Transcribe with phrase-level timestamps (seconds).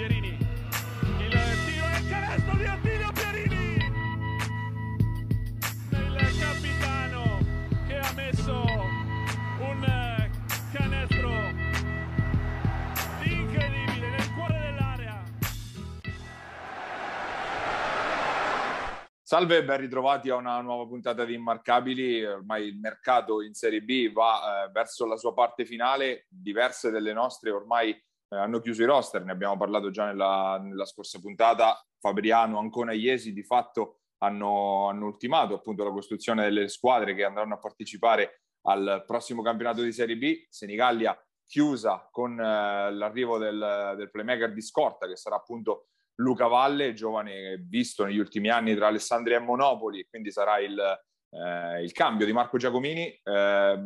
[0.00, 0.38] Pierini.
[1.18, 3.74] Il tiro e il canestro di Attilio Pierini.
[5.90, 7.38] Il capitano
[7.86, 8.62] che ha messo
[9.58, 10.30] un
[10.72, 11.30] canestro
[13.24, 15.22] incredibile nel cuore dell'area.
[19.22, 22.24] Salve e ben ritrovati a una nuova puntata di Immarcabili.
[22.24, 26.24] Ormai il mercato in Serie B va eh, verso la sua parte finale.
[26.30, 27.94] Diverse delle nostre ormai
[28.30, 31.84] eh, hanno chiuso i roster, ne abbiamo parlato già nella, nella scorsa puntata.
[31.98, 37.24] Fabriano, Ancona e Iesi di fatto hanno, hanno, ultimato appunto la costruzione delle squadre che
[37.24, 40.46] andranno a partecipare al prossimo campionato di Serie B.
[40.48, 45.88] Senigallia chiusa con eh, l'arrivo del, del playmaker di scorta che sarà appunto
[46.20, 50.78] Luca Valle, giovane visto negli ultimi anni tra Alessandria e Monopoli, quindi sarà il,
[51.30, 53.06] eh, il cambio di Marco Giacomini.
[53.22, 53.78] Eh,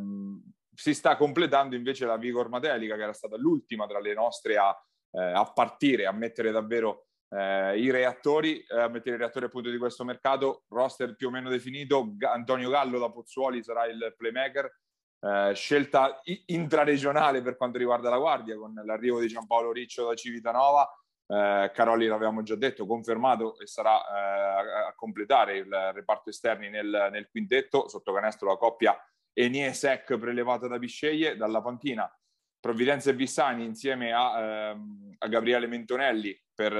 [0.74, 4.74] si sta completando invece la Vigor Matelica, che era stata l'ultima tra le nostre a,
[5.12, 9.70] eh, a partire, a mettere davvero eh, i reattori, eh, a mettere i reattori appunto
[9.70, 10.64] di questo mercato.
[10.68, 14.80] Roster più o meno definito, Antonio Gallo da Pozzuoli sarà il playmaker.
[15.20, 20.86] Eh, scelta intraregionale per quanto riguarda la guardia, con l'arrivo di Giampaolo Riccio da Civitanova
[21.26, 27.08] eh, Caroli l'avevamo già detto, confermato e sarà eh, a completare il reparto esterni nel,
[27.10, 28.96] nel quintetto, sotto canestro la coppia
[29.34, 32.10] Eniesec prelevata da Bisceglie, dalla panchina.
[32.58, 36.72] Provvidenza e Vissani insieme a, ehm, a Gabriele Mentonelli per,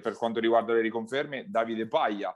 [0.00, 2.32] per, quanto riguarda le riconferme, Davide Paglia,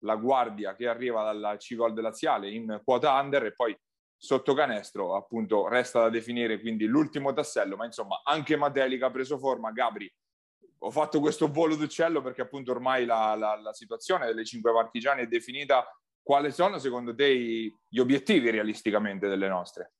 [0.00, 3.46] la guardia che arriva dalla C-Gol Laziale in quota under.
[3.46, 3.74] E poi
[4.14, 9.38] sotto canestro appunto resta da definire quindi l'ultimo tassello, ma insomma anche Matelica ha preso
[9.38, 10.12] forma, Gabri
[10.84, 15.22] ho fatto questo volo d'uccello perché appunto ormai la, la, la situazione delle cinque partigiane
[15.22, 15.86] è definita.
[16.22, 19.94] Quali sono secondo te gli obiettivi realisticamente delle nostre?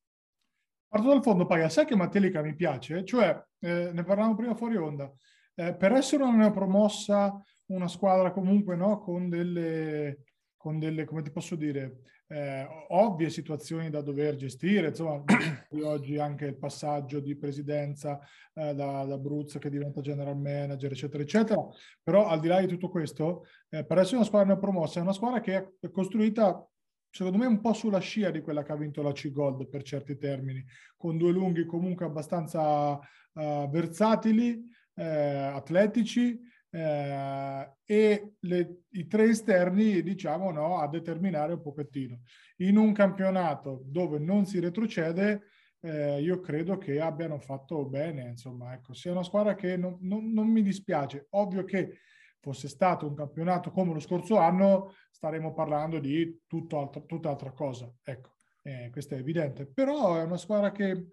[0.86, 3.04] Parto dal fondo, Paga, sai che Matelica mi piace?
[3.04, 5.10] Cioè, eh, ne parlavamo prima fuori onda,
[5.54, 10.24] eh, per essere una promossa, una squadra comunque no, con delle,
[10.56, 12.02] con delle, come ti posso dire,
[12.32, 15.22] eh, ovvie situazioni da dover gestire, insomma,
[15.84, 18.18] oggi anche il passaggio di presidenza
[18.54, 21.62] eh, da, da Bruzzo che diventa general manager, eccetera, eccetera.
[22.02, 25.12] Però al di là di tutto questo, eh, per essere una squadra promossa, è una
[25.12, 26.66] squadra che è costruita
[27.14, 30.16] secondo me un po' sulla scia di quella che ha vinto la C-Gold per certi
[30.16, 30.64] termini,
[30.96, 34.64] con due lunghi comunque abbastanza uh, versatili,
[34.94, 36.40] eh, atletici,
[36.74, 42.22] eh, e le, i tre esterni, diciamo, no, a determinare un pochettino.
[42.58, 45.42] In un campionato dove non si retrocede,
[45.80, 50.32] eh, io credo che abbiano fatto bene, insomma, ecco, sia una squadra che non, non,
[50.32, 51.26] non mi dispiace.
[51.30, 51.98] Ovvio che
[52.40, 57.92] fosse stato un campionato come lo scorso anno, staremmo parlando di tutt'altra cosa.
[58.02, 59.66] Ecco, eh, questo è evidente.
[59.66, 61.06] Però è una squadra che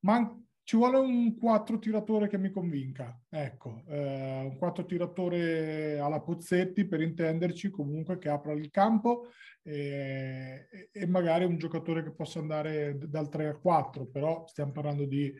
[0.00, 6.20] man- ci vuole un quattro tiratore che mi convinca, ecco, eh, un quattro tiratore alla
[6.20, 9.28] Pozzetti per intenderci, comunque che apra il campo
[9.62, 15.04] e, e, magari un giocatore che possa andare dal 3 al 4, però stiamo parlando
[15.04, 15.32] di,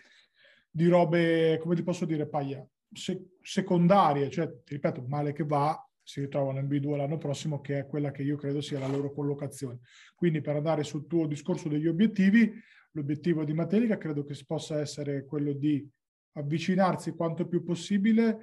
[0.71, 5.88] di robe, come ti posso dire, Paglia, se, secondarie, cioè, ti ripeto, male che va,
[6.03, 9.12] si ritrovano in B2 l'anno prossimo, che è quella che io credo sia la loro
[9.12, 9.78] collocazione.
[10.15, 12.53] Quindi per andare sul tuo discorso degli obiettivi,
[12.92, 15.86] l'obiettivo di Matelica credo che possa essere quello di
[16.32, 18.38] avvicinarsi quanto più possibile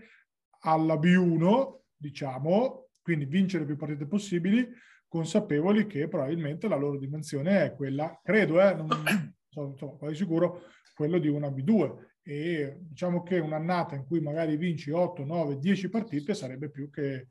[0.61, 4.67] alla B1, diciamo, quindi vincere più partite possibili,
[5.07, 8.87] consapevoli che probabilmente la loro dimensione è quella, credo, eh, non
[9.49, 14.57] sono, sono quasi sicuro, quello di una B2 e diciamo che un'annata in cui magari
[14.57, 17.27] vinci 8, 9, 10 partite sarebbe più che,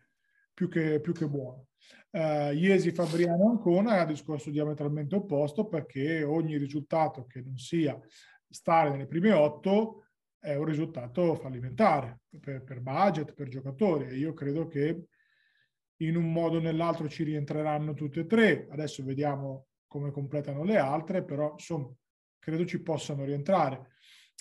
[0.59, 1.67] più che, più che buono.
[2.11, 7.97] Uh, Iesi Fabriano Ancona è un discorso diametralmente opposto perché ogni risultato che non sia
[8.49, 14.17] stare nelle prime otto è un risultato fallimentare per, per budget, per giocatori.
[14.17, 15.05] Io credo che
[15.99, 18.67] in un modo o nell'altro ci rientreranno tutte e tre.
[18.69, 21.89] Adesso vediamo come completano le altre, però insomma,
[22.37, 23.91] credo ci possano rientrare.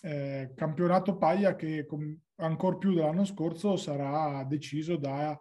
[0.01, 5.39] Eh, campionato Paglia che com- ancora più dell'anno scorso sarà deciso da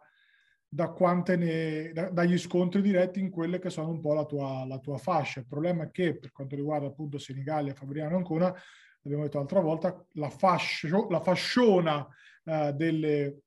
[0.77, 0.95] da
[1.37, 4.99] ne, da, dagli scontri diretti in quelle che sono un po' la tua, la tua
[4.99, 5.41] fascia.
[5.41, 8.55] Il problema è che per quanto riguarda appunto Senigallia e Fabriano Ancona,
[9.01, 12.07] l'abbiamo detto l'altra volta, la, fascio, la fasciona
[12.45, 13.39] uh, delle,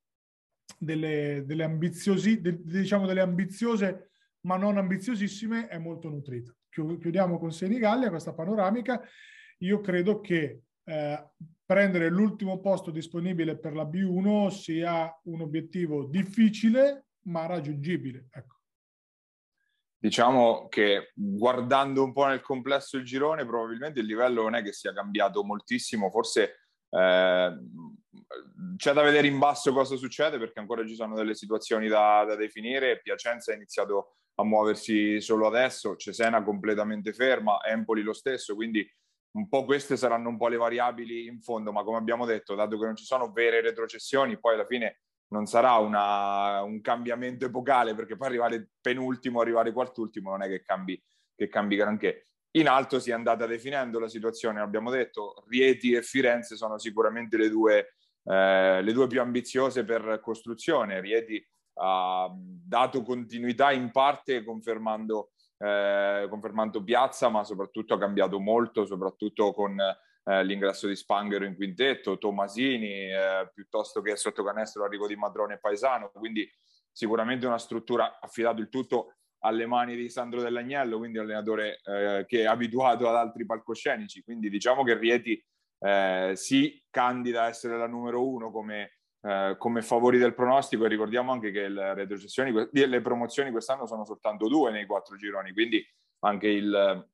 [0.79, 4.09] delle, delle, ambiziosi, de, diciamo delle ambiziose
[4.41, 6.51] ma non ambiziosissime è molto nutrita.
[6.69, 9.01] Chiudiamo con Senigallia questa panoramica.
[9.59, 11.29] Io credo che eh,
[11.65, 18.27] prendere l'ultimo posto disponibile per la B1 sia un obiettivo difficile ma raggiungibile.
[18.31, 18.57] Ecco.
[19.97, 24.71] Diciamo che guardando un po' nel complesso il girone, probabilmente il livello non è che
[24.71, 27.57] sia cambiato moltissimo, forse eh,
[28.77, 32.35] c'è da vedere in basso cosa succede perché ancora ci sono delle situazioni da, da
[32.35, 33.01] definire.
[33.01, 38.89] Piacenza ha iniziato a muoversi solo adesso, Cesena completamente ferma, Empoli lo stesso, quindi
[39.31, 42.79] un po' queste saranno un po' le variabili in fondo, ma come abbiamo detto, dato
[42.79, 47.95] che non ci sono vere retrocessioni, poi alla fine non sarà una, un cambiamento epocale
[47.95, 51.01] perché poi arrivare penultimo, arrivare quartultimo non è che cambi,
[51.35, 52.27] che cambi granché.
[52.51, 57.37] In alto si è andata definendo la situazione, abbiamo detto, Rieti e Firenze sono sicuramente
[57.37, 57.93] le due,
[58.23, 60.99] eh, le due più ambiziose per costruzione.
[60.99, 61.45] Rieti
[61.75, 69.53] ha dato continuità in parte confermando, eh, confermando Piazza, ma soprattutto ha cambiato molto, soprattutto
[69.53, 69.77] con
[70.29, 75.55] eh, l'ingresso di Spanghero in quintetto, Tomasini, eh, piuttosto che sotto canestro l'arrivo di Madrone
[75.55, 76.47] e Paesano, quindi
[76.91, 82.41] sicuramente una struttura affidato il tutto alle mani di Sandro Dell'Agnello, quindi allenatore eh, che
[82.41, 85.43] è abituato ad altri palcoscenici, quindi diciamo che Rieti
[85.79, 90.85] eh, si candida a essere la numero uno come, eh, come favori del pronostico.
[90.85, 95.53] E ricordiamo anche che le retrocessioni, le promozioni quest'anno sono soltanto due nei quattro gironi,
[95.53, 95.83] quindi
[96.19, 97.07] anche il,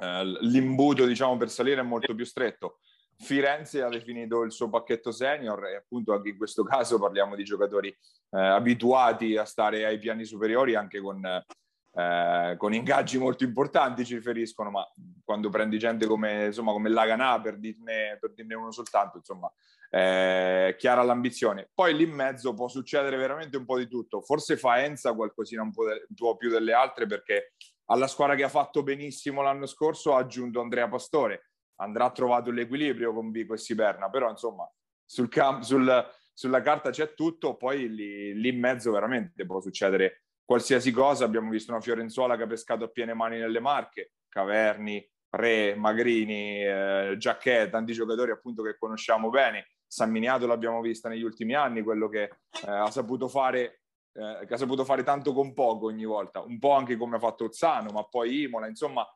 [0.00, 2.78] eh, l'imbuto diciamo, per salire è molto più stretto.
[3.20, 7.44] Firenze ha definito il suo pacchetto senior e appunto anche in questo caso parliamo di
[7.44, 14.04] giocatori eh, abituati a stare ai piani superiori anche con, eh, con, ingaggi molto importanti
[14.04, 14.86] ci riferiscono, ma
[15.24, 19.52] quando prendi gente come, insomma, come Laganà per dirne, per dirne uno soltanto, insomma,
[19.90, 21.70] è chiara l'ambizione.
[21.74, 24.20] Poi lì in mezzo può succedere veramente un po' di tutto.
[24.20, 27.54] Forse Faenza qualcosina un po', de- un po' più delle altre perché
[27.90, 31.48] alla squadra che ha fatto benissimo l'anno scorso ha aggiunto Andrea Pastore
[31.80, 34.70] andrà trovato l'equilibrio con Vico e Siberna, però insomma
[35.04, 40.24] sul camp- sul, sulla carta c'è tutto, poi lì, lì, in mezzo veramente può succedere
[40.44, 41.24] qualsiasi cosa.
[41.24, 46.64] Abbiamo visto una Fiorenzuola che ha pescato a piene mani nelle marche, Caverni, Re, Magrini,
[46.64, 49.68] eh, Giacchè, tanti giocatori appunto che conosciamo bene.
[49.86, 53.82] San Miniato l'abbiamo vista negli ultimi anni, quello che eh, ha saputo fare
[54.18, 57.20] eh, che ha saputo fare tanto con poco ogni volta, un po' anche come ha
[57.20, 59.06] fatto Ozzano, ma poi Imola, insomma,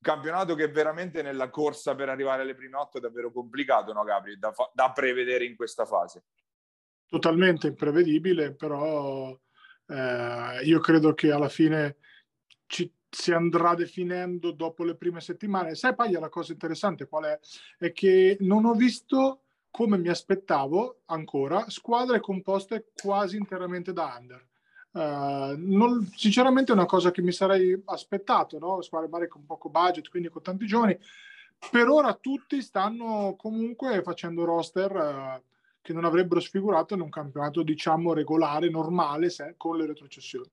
[0.00, 4.38] campionato che veramente nella corsa per arrivare alle prime otto è davvero complicato, no Gabri,
[4.38, 6.24] da, fa- da prevedere in questa fase.
[7.06, 9.38] Totalmente imprevedibile, però
[9.86, 11.98] eh, io credo che alla fine
[12.66, 15.74] ci, si andrà definendo dopo le prime settimane.
[15.74, 17.38] Sai, Paglia, la cosa interessante qual è?
[17.78, 24.48] È che non ho visto, come mi aspettavo ancora, squadre composte quasi interamente da under.
[24.92, 28.82] Uh, non, sinceramente è una cosa che mi sarei aspettato, no?
[28.82, 30.98] squadre magari con poco budget, quindi con tanti giovani.
[31.70, 35.42] Per ora tutti stanno comunque facendo roster uh,
[35.80, 40.50] che non avrebbero sfigurato in un campionato, diciamo, regolare, normale, se, con le retrocessioni.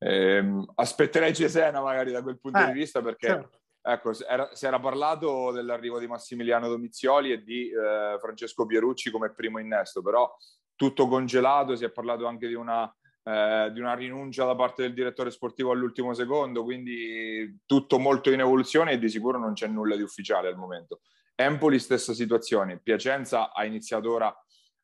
[0.00, 3.60] Eh, aspetterei Cesena magari da quel punto eh, di vista perché certo.
[3.92, 9.32] Ecco, era, si era parlato dell'arrivo di Massimiliano Domizioli e di eh, Francesco Pierucci come
[9.32, 10.30] primo innesto, però
[10.76, 12.84] tutto congelato, si è parlato anche di una,
[13.24, 18.40] eh, di una rinuncia da parte del direttore sportivo all'ultimo secondo, quindi tutto molto in
[18.40, 21.00] evoluzione e di sicuro non c'è nulla di ufficiale al momento.
[21.34, 24.34] Empoli stessa situazione, Piacenza ha iniziato ora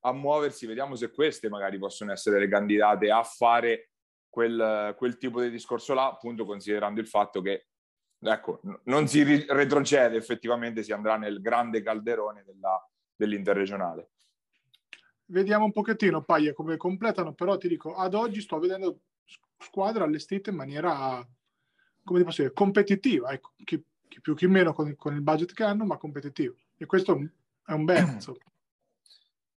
[0.06, 3.90] a muoversi, vediamo se queste magari possono essere le candidate a fare
[4.28, 7.66] quel, quel tipo di discorso là, appunto considerando il fatto che
[8.32, 14.10] ecco, non si retrocede effettivamente, si andrà nel grande calderone della, dell'interregionale
[15.26, 19.00] vediamo un pochettino Paglia come completano, però ti dico, ad oggi sto vedendo
[19.58, 21.26] squadre allestite in maniera,
[22.02, 25.52] come ti posso dire, competitiva, ecco, chi, chi più chi meno con, con, il budget
[25.52, 26.54] che hanno, ma competitivo.
[26.76, 27.30] E questo è un,
[27.64, 27.84] è un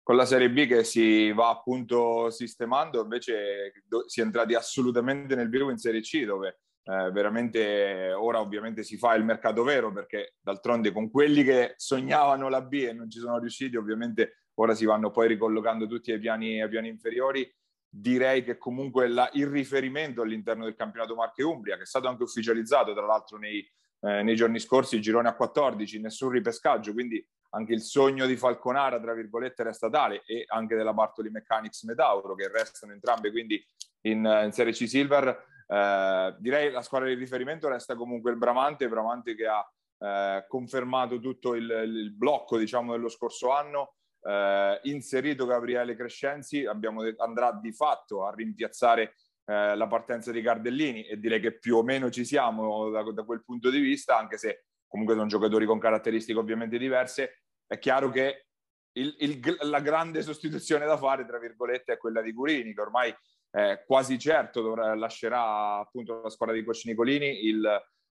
[0.06, 3.72] Con la Serie B che si va appunto sistemando, invece
[4.06, 8.96] si è entrati assolutamente nel vivo in Serie C, dove eh, veramente ora ovviamente si
[8.96, 13.18] fa il mercato vero, perché d'altronde con quelli che sognavano la B e non ci
[13.18, 17.52] sono riusciti, ovviamente ora si vanno poi ricollocando tutti ai piani, ai piani inferiori.
[17.88, 22.22] Direi che comunque la, il riferimento all'interno del campionato Marche Umbria, che è stato anche
[22.22, 23.66] ufficializzato tra l'altro nei,
[24.02, 29.00] eh, nei giorni scorsi, girone a 14, nessun ripescaggio, quindi anche il sogno di Falconara,
[29.00, 33.64] tra virgolette, resta tale, e anche della Bartoli Mechanics Metauro, che restano entrambe quindi
[34.02, 35.54] in, in Serie C Silver.
[35.66, 39.68] Eh, direi la squadra di riferimento resta comunque il Bramante, Bramante che ha
[39.98, 47.02] eh, confermato tutto il, il blocco diciamo, dello scorso anno, eh, inserito Gabriele Crescenzi, abbiamo
[47.18, 51.82] andrà di fatto a rimpiazzare eh, la partenza di Cardellini e direi che più o
[51.82, 55.78] meno ci siamo da, da, quel punto di vista, anche se comunque sono giocatori con
[55.78, 57.42] caratteristiche ovviamente diverse.
[57.66, 58.46] È chiaro che
[58.92, 63.14] il, il, la grande sostituzione da fare, tra virgolette, è quella di Gurini, che ormai
[63.56, 67.46] è quasi certo dovrà, lascerà appunto la squadra di Coach Nicolini.
[67.46, 67.64] Il,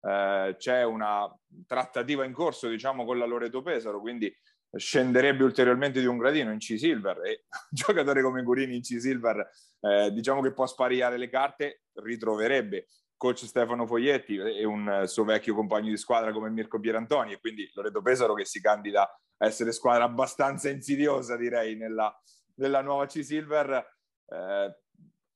[0.03, 1.27] eh, c'è una
[1.67, 4.31] trattativa in corso, diciamo, con la Loreto Pesaro, quindi
[4.77, 10.13] scenderebbe ulteriormente di un gradino in C-Silver e un giocatore come Gurini in C-Silver eh,
[10.13, 15.89] diciamo che può spariare le carte, ritroverebbe coach Stefano Foglietti e un suo vecchio compagno
[15.89, 20.05] di squadra come Mirko Pierantoni e quindi Loreto Pesaro che si candida a essere squadra
[20.05, 22.15] abbastanza insidiosa direi nella,
[22.57, 24.75] nella nuova C-Silver eh,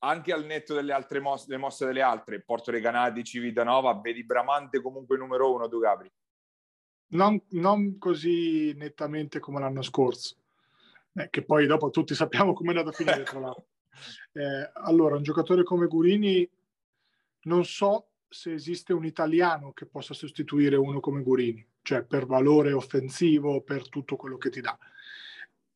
[0.04, 2.42] anche al netto delle altre mosse, le mosse delle altre.
[2.42, 6.10] Porto Recanati, Civitanova vedi Bramante comunque numero uno tu Gabri?
[7.08, 10.36] Non, non così nettamente come l'anno scorso.
[11.14, 13.66] Eh, che poi dopo tutti sappiamo come è andato a finire tra l'altro.
[14.32, 16.50] Eh, allora un giocatore come Gurini
[17.42, 22.72] non so se esiste un italiano che possa sostituire uno come Gurini, cioè per valore
[22.72, 24.76] offensivo, per tutto quello che ti dà.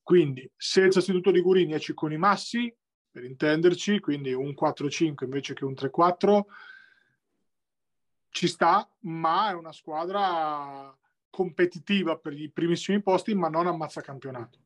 [0.02, 2.74] Quindi se il sostituto di Gurini è Cicconi Massi,
[3.18, 6.42] per intenderci, quindi un 4-5 invece che un 3-4,
[8.28, 10.96] ci sta, ma è una squadra
[11.28, 14.60] competitiva per i primissimi posti, ma non ammazza campionato.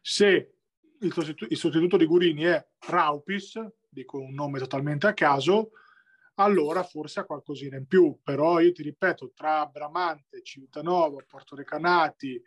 [0.00, 0.52] Se
[1.00, 5.72] il sostituto, il sostituto di Gurini è Raupis, dico un nome totalmente a caso,
[6.34, 8.20] allora forse ha qualcosina in più.
[8.22, 12.40] Però io ti ripeto, tra Bramante, Civitanova, Porto Recanati,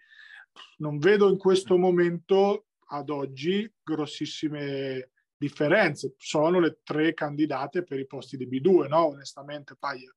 [0.77, 6.13] non vedo in questo momento ad oggi grossissime differenze.
[6.17, 9.07] Sono le tre candidate per i posti di B2, no?
[9.07, 10.13] Onestamente, Paia.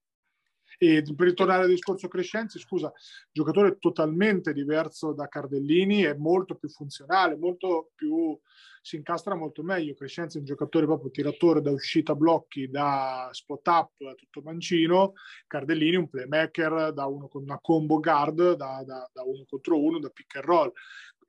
[0.78, 2.92] E per ritornare al discorso Crescenzi, scusa,
[3.30, 8.36] giocatore totalmente diverso da Cardellini, è molto più funzionale, molto più
[8.80, 9.94] si incastra molto meglio.
[9.94, 15.12] Crescenzi è un giocatore proprio tiratore da uscita blocchi, da spot up, tutto mancino.
[15.46, 20.00] Cardellini un playmaker da uno con una combo guard, da, da, da uno contro uno,
[20.00, 20.72] da pick and roll.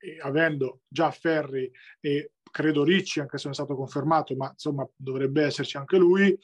[0.04, 4.88] E avendo già Ferri e credo Ricci, anche se non è stato confermato, ma insomma
[4.96, 6.38] dovrebbe esserci anche lui,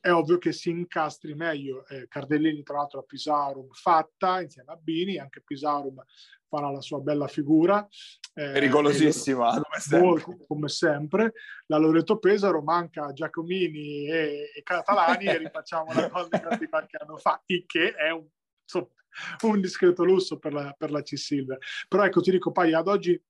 [0.00, 1.86] è ovvio che si incastri meglio.
[1.86, 6.02] Eh, Cardellini, tra l'altro, a Pisarum fatta insieme a Bini, anche Pisarum
[6.48, 7.86] farà la sua bella figura.
[8.34, 10.44] Eh, Pericolosissima, come sempre.
[10.46, 11.32] come sempre.
[11.66, 17.16] La Loreto Pesaro manca Giacomini e, e Catalani e rifacciamo la cosa di qualche anno
[17.16, 18.26] fa, il che è un,
[18.62, 18.88] insomma,
[19.42, 21.58] un discreto lusso per la, per la C-Silver.
[21.88, 23.20] Però ecco, ti dico, Pai, ad oggi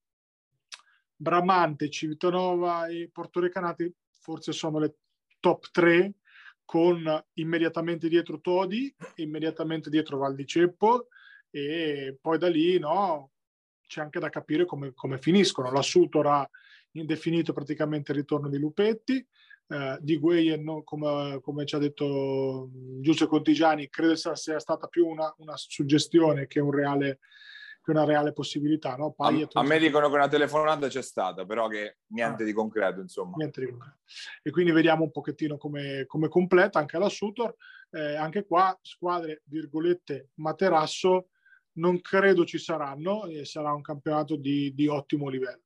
[1.15, 4.97] Bramante, Civitanova e Porto Recanati forse sono le
[5.41, 6.15] top 3
[6.65, 11.07] con immediatamente dietro Todi, immediatamente dietro Val di Ceppo
[11.49, 13.31] e poi da lì no,
[13.87, 15.71] c'è anche da capire come, come finiscono.
[15.71, 15.83] La
[16.25, 16.51] ha
[16.93, 19.25] indefinito praticamente il ritorno di Lupetti,
[19.69, 22.69] eh, di Gueyen, no, come, come, ci ha detto
[23.01, 27.19] Giuseppe Contigiani, credo sia stata più una, una suggestione che un reale
[27.87, 28.97] che una reale possibilità.
[28.97, 29.15] No?
[29.17, 33.01] a, a me dicono che una telefonata c'è stata, però che niente ah, di concreto,
[33.01, 33.37] insomma.
[33.37, 33.99] Niente di concreto.
[34.43, 37.55] E quindi vediamo un pochettino come, come completa anche la Sutor.
[37.91, 41.29] Eh, anche qua, squadre, virgolette, materasso,
[41.75, 45.63] non credo ci saranno e sarà un campionato di, di ottimo livello.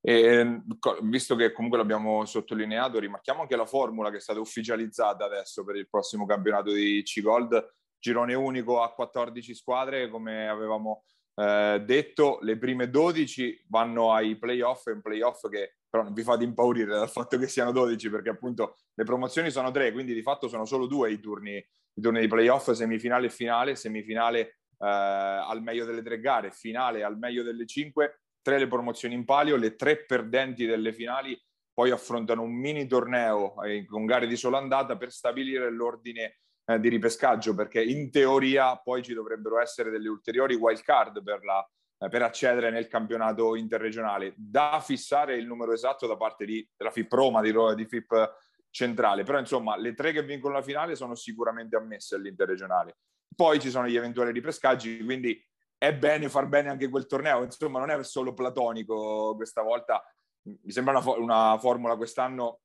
[0.00, 0.62] E,
[1.02, 5.76] visto che comunque l'abbiamo sottolineato, rimarchiamo anche la formula che è stata ufficializzata adesso per
[5.76, 7.74] il prossimo campionato di C-Gold.
[7.98, 14.88] Girone unico a 14 squadre, come avevamo eh, detto, le prime 12 vanno ai playoff,
[14.88, 18.28] è un playoff che però non vi fate impaurire dal fatto che siano 12 perché
[18.28, 22.20] appunto le promozioni sono tre, quindi di fatto sono solo due i turni, i turni
[22.20, 27.42] di playoff, semifinale e finale, semifinale eh, al meglio delle tre gare, finale al meglio
[27.42, 31.38] delle cinque, tre le promozioni in palio, le tre perdenti delle finali
[31.70, 36.80] poi affrontano un mini torneo eh, con gare di sola andata per stabilire l'ordine eh,
[36.80, 41.62] di ripescaggio, perché in teoria poi ci dovrebbero essere delle ulteriori wild card per, la,
[41.98, 46.90] eh, per accedere nel campionato interregionale, da fissare il numero esatto da parte di, della
[46.90, 48.34] FIP Roma, di, di FIP
[48.70, 52.96] centrale, però insomma le tre che vincono la finale sono sicuramente ammesse all'interregionale.
[53.36, 55.38] Poi ci sono gli eventuali ripescaggi, quindi
[55.78, 60.04] è bene far bene anche quel torneo, insomma non è solo platonico questa volta,
[60.42, 62.60] mi sembra una, una formula quest'anno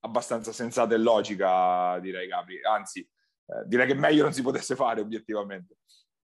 [0.00, 5.00] abbastanza sensata e logica, direi Gabri, anzi eh, direi che meglio non si potesse fare
[5.00, 5.76] obiettivamente.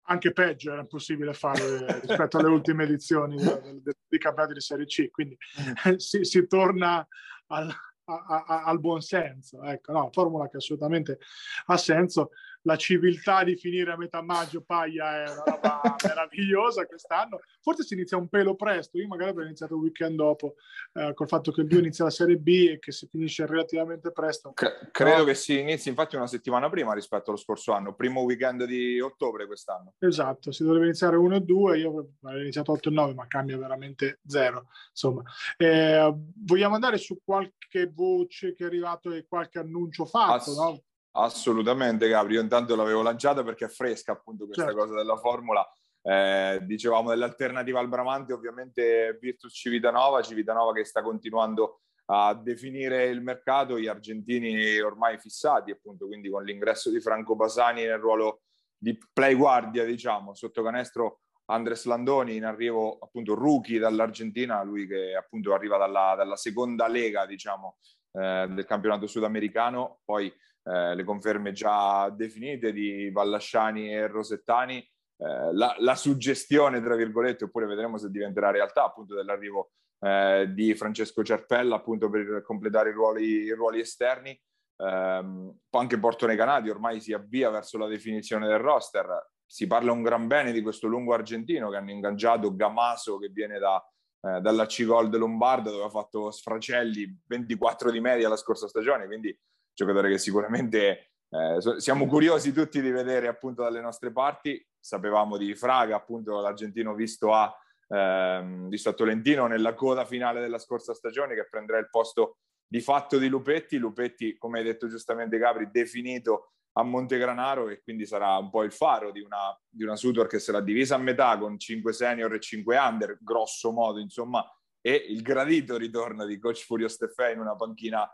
[0.04, 5.37] Anche peggio era possibile fare rispetto alle ultime edizioni dei campionati di Serie C, quindi
[5.97, 7.06] si, si torna
[7.49, 7.70] al,
[8.04, 9.62] a, a, al buon senso.
[9.62, 11.18] Ecco, no, formula che assolutamente
[11.66, 12.30] ha senso
[12.62, 17.40] la civiltà di finire a metà maggio paia è una roba meravigliosa quest'anno.
[17.61, 20.55] Forse si inizia un pelo presto, io magari avrei iniziato il weekend dopo,
[20.95, 24.12] eh, col fatto che il 2 inizia la Serie B e che si finisce relativamente
[24.12, 24.52] presto.
[24.52, 25.25] C- credo no.
[25.25, 29.47] che si inizi infatti una settimana prima rispetto allo scorso anno, primo weekend di ottobre
[29.47, 29.95] quest'anno.
[29.99, 33.57] Esatto, si dovrebbe iniziare 1 e 2, io avrei iniziato 8 e 9, ma cambia
[33.59, 34.67] veramente zero.
[34.90, 35.23] Insomma,
[35.57, 36.14] eh,
[36.45, 40.83] vogliamo andare su qualche voce che è arrivato e qualche annuncio fatto, Ass- no?
[41.12, 42.35] Assolutamente, Gabri.
[42.35, 44.79] Io intanto l'avevo lanciata perché è fresca appunto questa certo.
[44.79, 45.67] cosa della formula.
[46.02, 53.23] Eh, dicevamo dell'alternativa al Bramante, ovviamente Virtus Civitanova, Civitanova che sta continuando a definire il
[53.23, 58.43] mercato, gli argentini ormai fissati appunto, quindi con l'ingresso di Franco Basani nel ruolo
[58.76, 65.14] di play guardia, diciamo, sotto canestro Andres Landoni in arrivo appunto rookie dall'Argentina, lui che
[65.14, 67.76] appunto arriva dalla, dalla seconda lega, diciamo,
[68.12, 75.52] eh, del campionato sudamericano, poi eh, le conferme già definite di Vallasciani e Rosettani, eh,
[75.52, 81.23] la, la, suggestione, tra virgolette, oppure vedremo se diventerà realtà appunto dell'arrivo eh, di Francesco
[81.23, 84.38] Cerpella appunto per completare i ruoli, i ruoli esterni.
[84.81, 89.29] Um, anche Porto Neganati ormai si avvia verso la definizione del roster.
[89.45, 93.59] Si parla un gran bene di questo lungo argentino che hanno ingaggiato Gamaso che viene
[93.59, 93.85] da,
[94.23, 99.38] eh, dalla C-Gold Lombarda dove ha fatto sfracelli 24 di media la scorsa stagione, quindi
[99.73, 104.65] giocatore che sicuramente eh, siamo curiosi tutti di vedere appunto dalle nostre parti.
[104.79, 107.55] Sapevamo di Fraga, appunto l'argentino visto a
[107.91, 112.81] ehm, visto a Tolentino nella coda finale della scorsa stagione che prenderà il posto di
[112.81, 113.77] fatto di Lupetti.
[113.79, 118.73] Lupetti, come hai detto giustamente Gabri, definito a Montegranaro e quindi sarà un po' il
[118.73, 122.41] faro di una, di una Sutor che sarà divisa a metà con 5 senior e
[122.41, 124.45] 5 under, grosso modo, insomma,
[124.81, 128.09] e il gradito ritorno di coach Furio Steffè in una panchina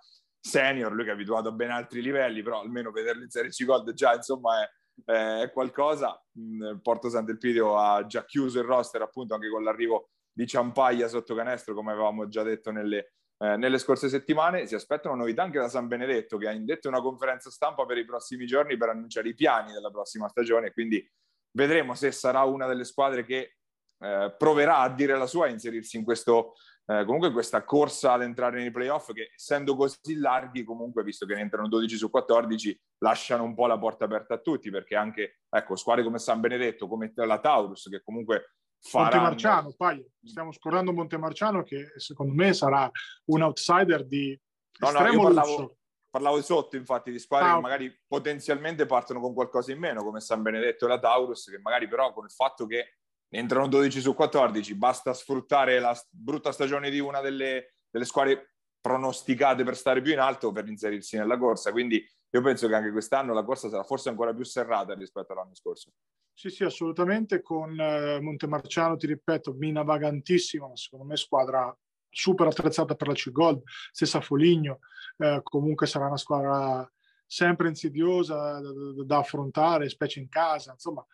[0.47, 3.65] senior, lui che è abituato a ben altri livelli, però almeno vederlo in Serie C
[3.65, 4.62] Gold già, insomma,
[5.05, 6.19] è, è qualcosa.
[6.38, 11.35] Mm, Porto Sant'Elpidio ha già chiuso il roster appunto anche con l'arrivo di Ciampaglia sotto
[11.35, 14.67] canestro, come avevamo già detto nelle, eh, nelle scorse settimane.
[14.67, 18.05] Si aspettano novità anche da San Benedetto, che ha indetto una conferenza stampa per i
[18.05, 20.73] prossimi giorni per annunciare i piani della prossima stagione.
[20.73, 21.05] Quindi
[21.53, 23.57] vedremo se sarà una delle squadre che
[23.99, 26.55] eh, proverà a dire la sua e inserirsi in questo
[26.88, 31.35] eh, comunque questa corsa ad entrare nei playoff che essendo così larghi comunque visto che
[31.35, 35.40] ne entrano 12 su 14 lasciano un po' la porta aperta a tutti perché anche
[35.49, 39.23] ecco squadre come San Benedetto come la Taurus che comunque faranno...
[39.23, 42.88] Montemarciano poi stiamo scordando Montemarciano che secondo me sarà
[43.26, 44.40] un outsider di
[44.78, 45.76] no, no, io parlavo,
[46.08, 50.21] parlavo sotto infatti di squadre ah, che magari potenzialmente partono con qualcosa in meno come
[50.21, 54.15] San Benedetto e la Taurus che magari però con il fatto che entrano 12 su
[54.15, 60.12] 14, basta sfruttare la brutta stagione di una delle, delle squadre pronosticate per stare più
[60.12, 61.73] in alto per inserirsi nella corsa.
[61.73, 65.54] Quindi io penso che anche quest'anno la corsa sarà forse ancora più serrata rispetto all'anno
[65.54, 65.91] scorso.
[66.32, 67.43] Sì, sì, assolutamente.
[67.43, 71.75] Con eh, Montemarciano, ti ripeto, mina vagantissima, ma secondo me squadra
[72.08, 74.80] super attrezzata per la C-Gold, stessa Foligno,
[75.19, 76.91] eh, comunque sarà una squadra
[77.26, 81.04] sempre insidiosa da, da, da affrontare, specie in casa, insomma,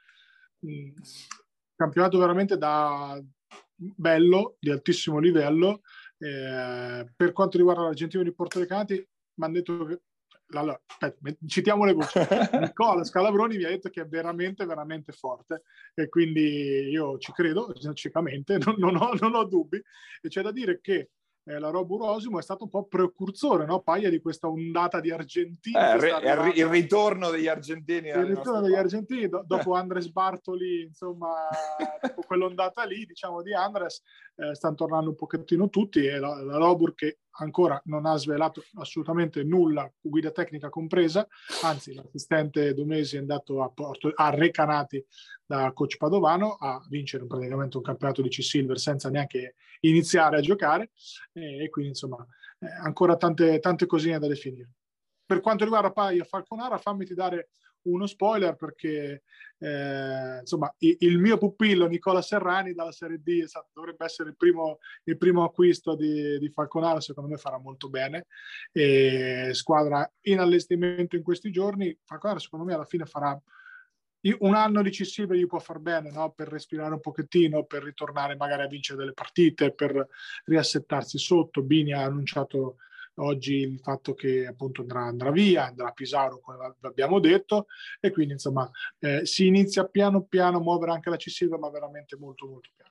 [0.59, 0.90] mh, mm,
[1.83, 3.21] campionato veramente da
[3.75, 5.83] bello, di altissimo livello.
[6.18, 10.01] Eh, per quanto riguarda l'Argentino di Porto Recati, mi hanno detto che
[10.55, 12.18] allora, aspetta, citiamo le voci.
[12.61, 15.62] Nicola Scalabroni mi ha detto che è veramente, veramente forte
[15.95, 19.83] e quindi io ci credo ciecamente, non, non, ho, non ho, dubbi.
[20.21, 21.11] E c'è da dire che
[21.44, 23.81] eh, la Robo Rosimo è stato un po' precursore, no?
[23.81, 25.76] Paia di questa ondata di argentini.
[25.76, 28.09] Eh, re, il ritorno degli argentini.
[28.09, 31.48] Il ritorno degli argentini, do, dopo Andres Bartoli, insomma,
[32.00, 34.02] dopo quell'ondata lì, diciamo, di Andres,
[34.37, 38.62] eh, stanno tornando un pochettino tutti e la, la Robur che ancora non ha svelato
[38.75, 41.27] assolutamente nulla, guida tecnica compresa,
[41.62, 45.05] anzi l'assistente Domesi è andato a, Porto, a Recanati
[45.45, 50.90] da coach Padovano a vincere praticamente un campionato di C-Silver senza neanche iniziare a giocare
[51.33, 52.25] e, e quindi insomma
[52.59, 54.71] eh, ancora tante, tante cosine da definire.
[55.25, 57.49] Per quanto riguarda Paia Falconara, fammi dare
[57.83, 59.23] uno spoiler perché
[59.59, 64.79] eh, insomma il, mio pupillo Nicola Serrani dalla Serie D stato, dovrebbe essere il primo,
[65.05, 68.27] il primo acquisto di, di, Falconara, secondo me farà molto bene.
[68.73, 73.40] E squadra in allestimento in questi giorni, Falconara secondo me alla fine farà
[74.38, 76.31] un anno di C-Silver gli può far bene no?
[76.31, 80.07] per respirare un pochettino, per ritornare magari a vincere delle partite, per
[80.45, 81.62] riassettarsi sotto.
[81.62, 82.77] Bini ha annunciato
[83.16, 87.66] oggi il fatto che appunto andrà, andrà via, andrà a Pisaro come abbiamo detto
[88.01, 92.16] e quindi insomma eh, si inizia piano piano a muovere anche la C-Silver ma veramente
[92.16, 92.90] molto molto piano.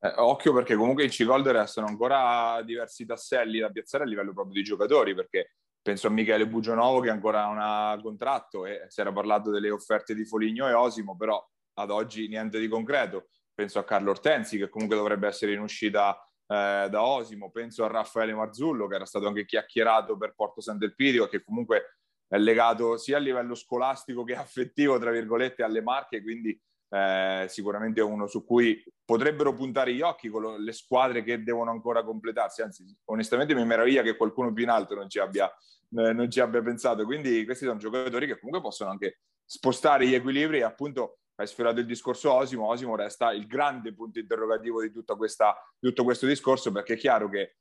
[0.00, 4.54] Eh, occhio perché comunque i C-Gold restano ancora diversi tasselli da piazzare a livello proprio
[4.54, 9.12] di giocatori perché penso a Michele Bugionovo che ancora non ha contratto e si era
[9.12, 13.84] parlato delle offerte di Foligno e Osimo però ad oggi niente di concreto penso a
[13.84, 18.86] Carlo Ortensi che comunque dovrebbe essere in uscita eh, da Osimo, penso a Raffaele Marzullo
[18.86, 23.54] che era stato anche chiacchierato per Porto Sant'Elpidio che comunque è legato sia a livello
[23.54, 29.54] scolastico che affettivo, tra virgolette, alle marche, quindi eh, sicuramente è uno su cui potrebbero
[29.54, 34.02] puntare gli occhi con lo, le squadre che devono ancora completarsi, anzi onestamente mi meraviglia
[34.02, 37.64] che qualcuno più in alto non ci abbia, eh, non ci abbia pensato, quindi questi
[37.64, 42.32] sono giocatori che comunque possono anche spostare gli equilibri e appunto hai sfiorato il discorso
[42.32, 47.28] Osimo, Osimo resta il grande punto interrogativo di, questa, tutto questo discorso perché è chiaro
[47.28, 47.54] che eh,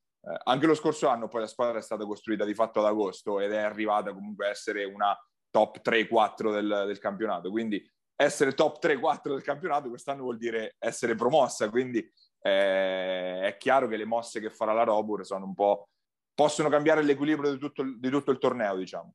[0.43, 3.51] anche lo scorso anno poi la squadra è stata costruita di fatto ad agosto ed
[3.51, 5.17] è arrivata comunque a essere una
[5.49, 7.83] top 3-4 del, del campionato, quindi
[8.15, 11.99] essere top 3-4 del campionato quest'anno vuol dire essere promossa, quindi
[12.43, 15.89] eh, è chiaro che le mosse che farà la Robur sono un po'
[16.33, 19.13] possono cambiare l'equilibrio di tutto, di tutto il torneo, diciamo.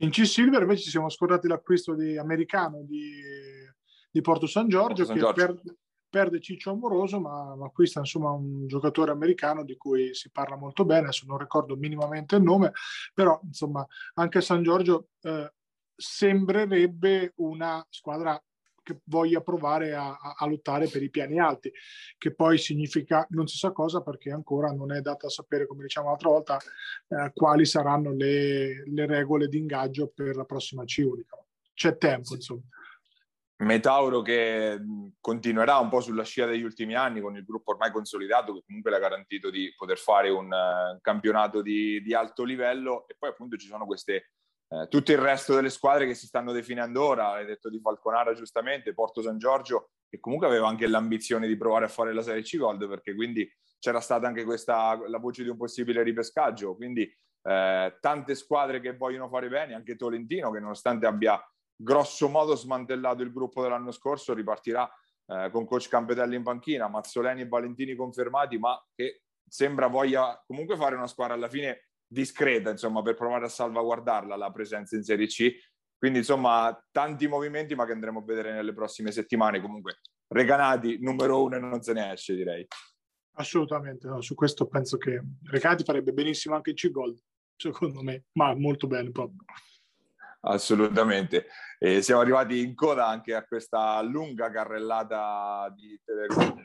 [0.00, 3.20] In C-Silver invece ci siamo scordati l'acquisto di, americano di,
[4.18, 5.32] di Porto San Giorgio, Porto San Giorgio.
[5.32, 5.76] che perde,
[6.08, 10.84] perde Ciccio Amoroso, ma, ma acquista insomma un giocatore americano di cui si parla molto
[10.84, 12.72] bene, adesso non ricordo minimamente il nome,
[13.14, 15.52] però insomma anche San Giorgio eh,
[15.94, 18.40] sembrerebbe una squadra
[18.82, 21.70] che voglia provare a, a, lottare per i piani alti,
[22.16, 25.82] che poi significa non si sa cosa perché ancora non è data a sapere, come
[25.82, 26.58] diciamo l'altra volta,
[27.08, 31.36] eh, quali saranno le, le, regole di ingaggio per la prossima C unica.
[31.74, 32.62] C'è tempo, insomma.
[33.60, 34.80] Metauro che
[35.20, 38.90] continuerà un po' sulla scia degli ultimi anni con il gruppo ormai consolidato che comunque
[38.90, 43.08] le ha garantito di poter fare un uh, campionato di, di, alto livello.
[43.08, 44.30] E poi appunto ci sono queste
[44.70, 48.34] eh, tutto il resto delle squadre che si stanno definendo ora, hai detto di Falconara
[48.34, 52.42] giustamente, Porto San Giorgio, che comunque aveva anche l'ambizione di provare a fare la Serie
[52.42, 57.02] C Gold, perché quindi c'era stata anche questa, la voce di un possibile ripescaggio, quindi
[57.02, 61.40] eh, tante squadre che vogliono fare bene, anche Tolentino che nonostante abbia
[61.80, 64.90] grosso modo smantellato il gruppo dell'anno scorso, ripartirà
[65.26, 70.76] eh, con coach Campetelli in panchina, Mazzoleni e Valentini confermati, ma che sembra voglia comunque
[70.76, 75.26] fare una squadra alla fine discreta, insomma, per provare a salvaguardarla la presenza in Serie
[75.26, 75.54] C.
[75.96, 79.60] Quindi, insomma, tanti movimenti, ma che andremo a vedere nelle prossime settimane.
[79.60, 82.66] Comunque, Recanati numero uno e non se ne esce, direi.
[83.36, 84.20] Assolutamente, no.
[84.20, 87.18] su questo penso che Recanati farebbe benissimo anche in C-Gold,
[87.56, 89.44] secondo me, ma molto bene proprio.
[90.40, 91.46] Assolutamente.
[91.78, 96.00] E siamo arrivati in coda anche a questa lunga carrellata di,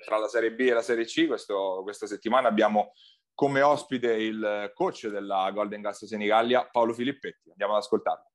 [0.06, 1.28] tra la Serie B e la Serie C.
[1.28, 2.94] Questo, questa settimana abbiamo
[3.34, 7.50] come ospite il coach della Golden Gas Senigallia, Paolo Filippetti.
[7.50, 8.33] Andiamo ad ascoltarlo.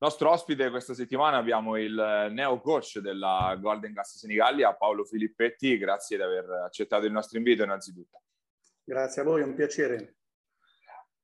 [0.00, 5.76] Nostro ospite questa settimana abbiamo il neo coach della Golden Gas Senigallia, Paolo Filippetti.
[5.76, 8.20] Grazie di aver accettato il nostro invito innanzitutto.
[8.84, 10.18] Grazie a voi, è un piacere.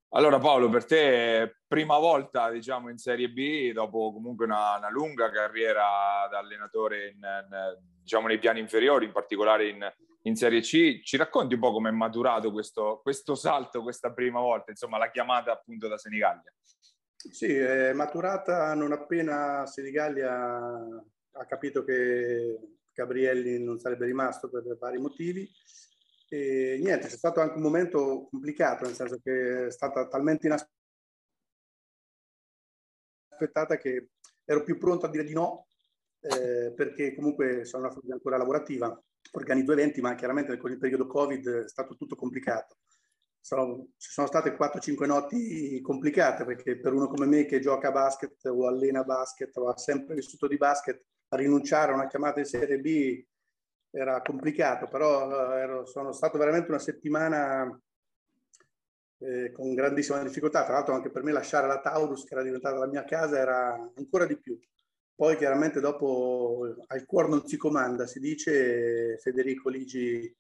[0.08, 5.30] Allora Paolo, per te prima volta diciamo in Serie B, dopo comunque una, una lunga
[5.30, 11.00] carriera da allenatore in, in, diciamo, nei piani inferiori, in particolare in, in, Serie C,
[11.02, 15.10] ci racconti un po' come è maturato questo, questo, salto, questa prima volta, insomma la
[15.10, 16.52] chiamata appunto da Senigallia?
[17.30, 21.02] Sì, è maturata non appena Senigallia
[21.36, 22.58] ha capito che
[22.92, 25.50] Gabrielli non sarebbe rimasto per vari motivi
[26.28, 30.46] e niente, c'è stato anche un momento complicato, nel senso che è stata talmente
[33.28, 34.10] inaspettata che
[34.44, 35.68] ero più pronto a dire di no,
[36.20, 39.00] eh, perché comunque sono una famiglia ancora lavorativa,
[39.32, 42.76] organizzo eventi, ma chiaramente con il periodo Covid è stato tutto complicato.
[43.44, 47.92] Sono, ci sono state 4-5 notti complicate perché per uno come me che gioca a
[47.92, 52.40] basket o allena basket o ha sempre vissuto di basket, a rinunciare a una chiamata
[52.40, 53.22] in Serie B
[53.90, 57.78] era complicato, però eh, ero, sono stato veramente una settimana
[59.18, 60.64] eh, con grandissima difficoltà.
[60.64, 63.74] Tra l'altro anche per me lasciare la Taurus, che era diventata la mia casa, era
[63.94, 64.58] ancora di più.
[65.14, 70.34] Poi chiaramente dopo al cuore non si comanda, si dice, Federico Ligi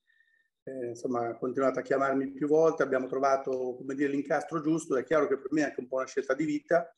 [0.64, 5.04] eh, insomma, ha continuato a chiamarmi più volte, abbiamo trovato come dire, l'incastro giusto, è
[5.04, 6.94] chiaro che per me è anche un po' una scelta di vita,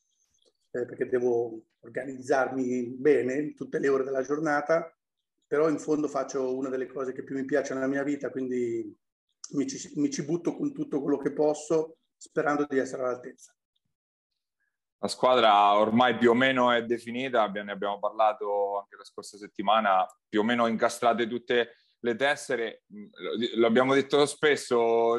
[0.70, 4.96] eh, perché devo organizzarmi bene tutte le ore della giornata,
[5.46, 8.96] però in fondo faccio una delle cose che più mi piace nella mia vita, quindi
[9.52, 13.52] mi ci, mi ci butto con tutto quello che posso, sperando di essere all'altezza.
[14.98, 20.06] La squadra ormai più o meno è definita, ne abbiamo parlato anche la scorsa settimana,
[20.28, 21.74] più o meno incastrate tutte
[22.06, 23.06] le tessere, mm,
[23.56, 25.16] l'abbiamo detto spesso,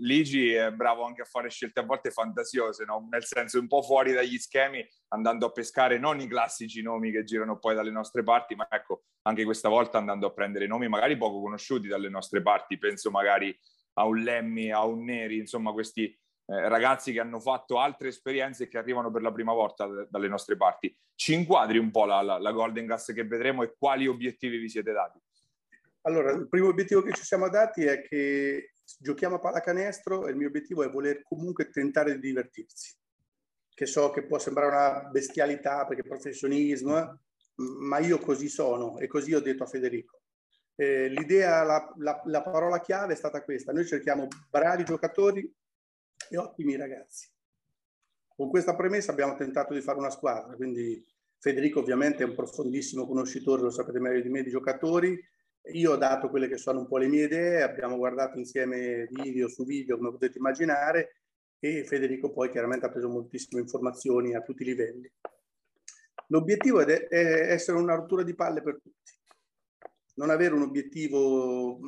[0.00, 3.06] Ligi è bravo anche a fare scelte a volte fantasiose, no?
[3.10, 7.24] nel senso un po' fuori dagli schemi, andando a pescare non i classici nomi che
[7.24, 11.16] girano poi dalle nostre parti, ma ecco, anche questa volta andando a prendere nomi magari
[11.16, 13.56] poco conosciuti dalle nostre parti, penso magari
[13.94, 18.64] a un Lemmy, a un Neri, insomma questi eh, ragazzi che hanno fatto altre esperienze
[18.64, 20.96] e che arrivano per la prima volta dalle nostre parti.
[21.16, 24.68] Ci inquadri un po' la, la, la Golden Gas che vedremo e quali obiettivi vi
[24.68, 25.20] siete dati?
[26.08, 30.36] Allora, il primo obiettivo che ci siamo dati è che giochiamo a pallacanestro e il
[30.38, 32.96] mio obiettivo è voler comunque tentare di divertirsi.
[33.68, 37.18] Che so che può sembrare una bestialità perché professionismo, eh,
[37.56, 40.22] ma io così sono e così ho detto a Federico.
[40.76, 43.72] Eh, l'idea, la, la, la parola chiave è stata questa.
[43.72, 45.54] Noi cerchiamo bravi giocatori
[46.30, 47.28] e ottimi ragazzi.
[48.34, 51.04] Con questa premessa abbiamo tentato di fare una squadra, quindi
[51.38, 55.22] Federico ovviamente è un profondissimo conoscitore, lo sapete meglio di me, di giocatori.
[55.72, 59.48] Io ho dato quelle che sono un po' le mie idee, abbiamo guardato insieme video
[59.48, 61.16] su video, come potete immaginare,
[61.58, 65.10] e Federico poi chiaramente ha preso moltissime informazioni a tutti i livelli.
[66.28, 69.12] L'obiettivo è, essere una rottura di palle per tutti,
[70.14, 71.78] non avere un obiettivo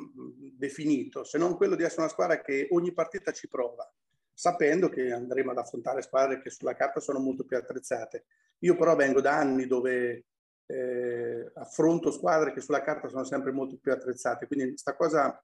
[0.57, 3.91] definito, se non quello di essere una squadra che ogni partita ci prova,
[4.33, 8.25] sapendo che andremo ad affrontare squadre che sulla carta sono molto più attrezzate.
[8.61, 10.25] Io però vengo da anni dove
[10.71, 15.43] eh, affronto squadre che sulla carta sono sempre molto più attrezzate, quindi questa cosa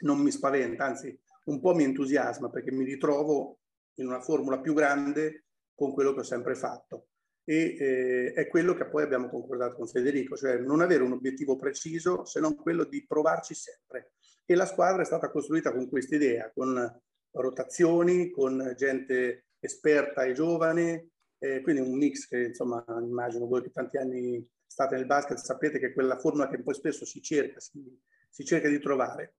[0.00, 3.60] non mi spaventa, anzi un po' mi entusiasma perché mi ritrovo
[3.94, 7.08] in una formula più grande con quello che ho sempre fatto.
[7.48, 11.54] E eh, è quello che poi abbiamo concordato con Federico, cioè non avere un obiettivo
[11.54, 14.14] preciso se non quello di provarci sempre.
[14.44, 17.00] E la squadra è stata costruita con questa idea, con
[17.30, 23.70] rotazioni con gente esperta e giovane, eh, quindi un mix che insomma immagino voi che
[23.70, 27.60] tanti anni state nel basket sapete che è quella formula che poi spesso si cerca,
[27.60, 27.82] si,
[28.28, 29.36] si cerca di trovare.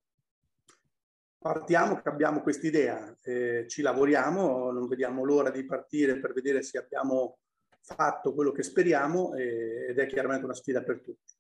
[1.38, 6.80] Partiamo che abbiamo quest'idea, eh, ci lavoriamo, non vediamo l'ora di partire per vedere se
[6.80, 7.38] abbiamo
[7.82, 11.36] fatto quello che speriamo eh, ed è chiaramente una sfida per tutti.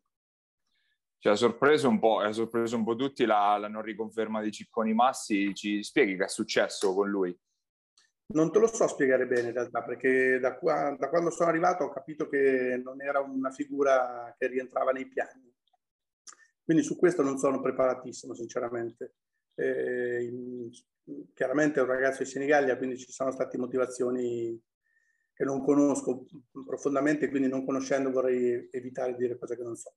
[1.17, 4.51] Ci ha sorpreso un po', ha sorpreso un po' tutti la, la non riconferma di
[4.51, 5.55] Cicconi Massi.
[5.55, 7.35] Ci spieghi che è successo con lui?
[8.29, 11.85] Non te lo so spiegare bene in realtà, perché da, qua, da, quando sono arrivato
[11.85, 15.53] ho capito che non era una figura che rientrava nei piani.
[16.61, 19.13] Quindi su questo non sono preparatissimo, sinceramente.
[19.55, 20.69] Eh,
[21.33, 24.61] chiaramente è un ragazzo di Senigallia, quindi ci sono state motivazioni
[25.33, 26.25] che non conosco
[26.65, 29.93] profondamente, quindi non conoscendo vorrei evitare di dire cose che non so.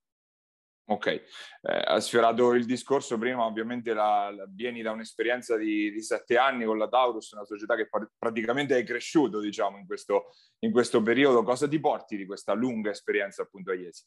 [0.91, 1.23] Ok, eh,
[1.63, 6.65] ha sfiorato il discorso prima, ovviamente la, la, vieni da un'esperienza di, di, sette anni
[6.65, 10.33] con la Taurus, una società che par- praticamente è cresciuto, diciamo, in questo,
[10.65, 11.45] in questo, periodo.
[11.45, 14.05] Cosa ti porti di questa lunga esperienza appunto a Iesi?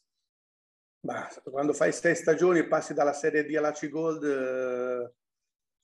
[1.44, 5.12] Quando fai sei stagioni e passi dalla Serie D alla C Gold, eh,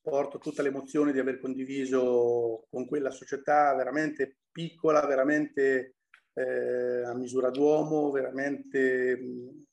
[0.02, 5.94] porto tutta l'emozione di aver condiviso con quella società veramente piccola, veramente
[6.34, 9.16] eh, a misura d'uomo, veramente...
[9.16, 9.64] Mh,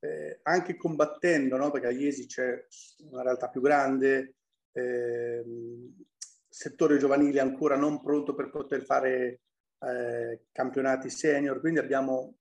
[0.00, 1.70] eh, anche combattendo, no?
[1.70, 2.66] perché a Iesi c'è
[3.10, 4.36] una realtà più grande,
[4.72, 5.44] eh,
[6.48, 9.40] settore giovanile ancora non pronto per poter fare
[9.80, 12.36] eh, campionati senior, quindi abbiamo,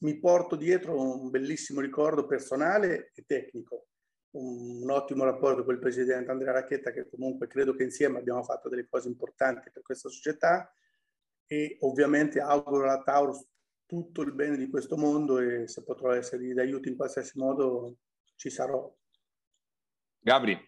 [0.00, 3.88] mi porto dietro un bellissimo ricordo personale e tecnico,
[4.32, 8.42] un, un ottimo rapporto con il presidente Andrea Racchetta che comunque credo che insieme abbiamo
[8.42, 10.72] fatto delle cose importanti per questa società
[11.46, 13.44] e ovviamente auguro alla Taurus
[13.86, 17.96] tutto il bene di questo mondo e se potrò essere di aiuto in qualsiasi modo
[18.36, 18.92] ci sarò.
[20.18, 20.58] Gabri.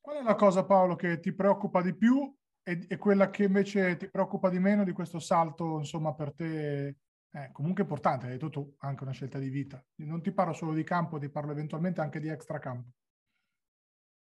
[0.00, 3.96] Qual è la cosa Paolo che ti preoccupa di più e, e quella che invece
[3.96, 6.96] ti preoccupa di meno di questo salto, insomma, per te
[7.30, 9.82] è comunque importante, hai detto tu, anche una scelta di vita.
[9.96, 12.90] Non ti parlo solo di campo, ti parlo eventualmente anche di extracampo.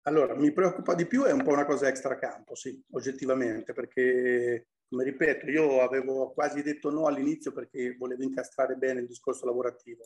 [0.03, 5.05] Allora, mi preoccupa di più è un po' una cosa extracampo, sì, oggettivamente, perché come
[5.05, 10.03] ripeto, io avevo quasi detto no all'inizio perché volevo incastrare bene il discorso lavorativo.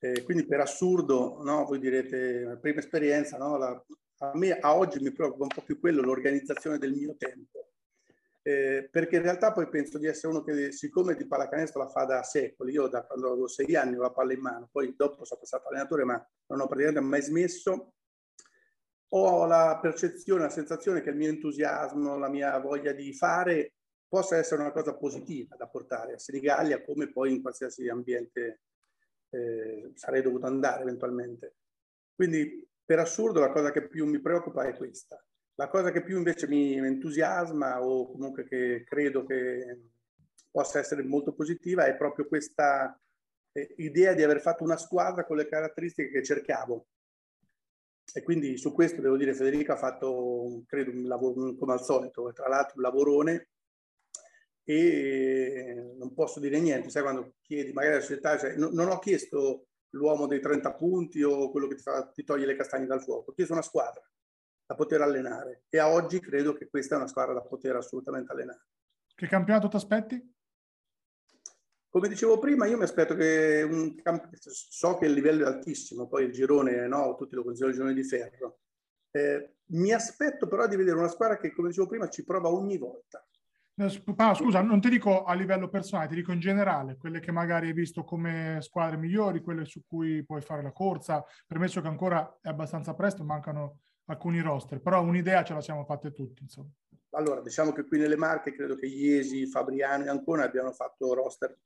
[0.00, 3.84] Eh, quindi per assurdo, no, voi direte, prima esperienza, no, la,
[4.18, 7.68] a me a oggi mi preoccupa un po' più quello, l'organizzazione del mio tempo.
[8.42, 12.04] Eh, perché in realtà poi penso di essere uno che siccome di pallacanestro la fa
[12.04, 15.24] da secoli, io da quando avevo sei anni ho la palla in mano, poi dopo
[15.24, 17.94] sono passato allenatore ma non ho praticamente mai smesso,
[19.08, 23.74] ho la percezione, la sensazione che il mio entusiasmo, la mia voglia di fare
[24.14, 28.60] possa essere una cosa positiva da portare a Senigallia come poi in qualsiasi ambiente
[29.30, 31.56] eh, sarei dovuto andare eventualmente.
[32.14, 35.20] Quindi per assurdo la cosa che più mi preoccupa è questa.
[35.56, 39.80] La cosa che più invece mi entusiasma o comunque che credo che
[40.48, 42.96] possa essere molto positiva è proprio questa
[43.50, 46.86] eh, idea di aver fatto una squadra con le caratteristiche che cercavo.
[48.12, 52.32] E quindi su questo devo dire Federica ha fatto, credo, un lavoro come al solito,
[52.32, 53.48] tra l'altro un lavorone
[54.64, 58.98] e non posso dire niente, sai quando chiedi magari alla società, cioè, non, non, ho
[58.98, 63.02] chiesto l'uomo dei 30 punti o quello che ti, fa, ti toglie le castagne dal
[63.02, 64.02] fuoco, ho chiesto una squadra
[64.66, 68.32] da poter allenare e a oggi credo che questa è una squadra da poter assolutamente
[68.32, 68.66] allenare.
[69.14, 70.34] Che campionato ti aspetti?
[71.90, 73.94] Come dicevo prima, io mi aspetto che un
[74.40, 78.02] so che il livello è altissimo, poi il girone, no, tutti lo considerano il girone
[78.02, 78.58] di ferro.
[79.12, 82.78] Eh, mi aspetto però di vedere una squadra che, come dicevo prima, ci prova ogni
[82.78, 83.24] volta
[83.76, 87.66] Ah, scusa, non ti dico a livello personale, ti dico in generale, quelle che magari
[87.66, 92.38] hai visto come squadre migliori, quelle su cui puoi fare la corsa, permesso che ancora
[92.40, 96.70] è abbastanza presto, mancano alcuni roster, però un'idea ce la siamo fatte tutti, insomma.
[97.10, 101.56] Allora, diciamo che qui nelle Marche credo che Iesi, Fabriano e Ancona abbiano fatto roster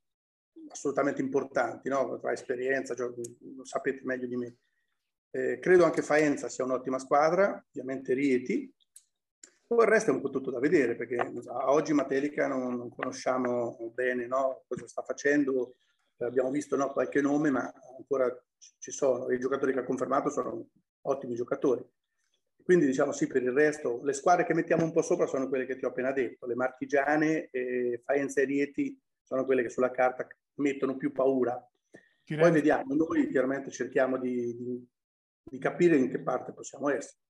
[0.70, 2.18] assolutamente importanti, no?
[2.18, 4.56] tra esperienza, lo sapete meglio di me.
[5.30, 8.72] Eh, credo anche Faenza sia un'ottima squadra, ovviamente Rieti,
[9.68, 12.88] poi il resto è un po' tutto da vedere perché a oggi Matelica non, non
[12.88, 14.64] conosciamo bene no?
[14.66, 15.76] cosa sta facendo,
[16.18, 18.34] abbiamo visto no, qualche nome ma ancora
[18.78, 20.68] ci sono, i giocatori che ha confermato sono
[21.02, 21.86] ottimi giocatori.
[22.62, 25.66] Quindi diciamo sì, per il resto le squadre che mettiamo un po' sopra sono quelle
[25.66, 29.90] che ti ho appena detto, le marchigiane, eh, Faenza e Rieti sono quelle che sulla
[29.90, 31.62] carta mettono più paura.
[32.24, 34.86] Poi vediamo, noi chiaramente cerchiamo di, di,
[35.44, 37.20] di capire in che parte possiamo essere.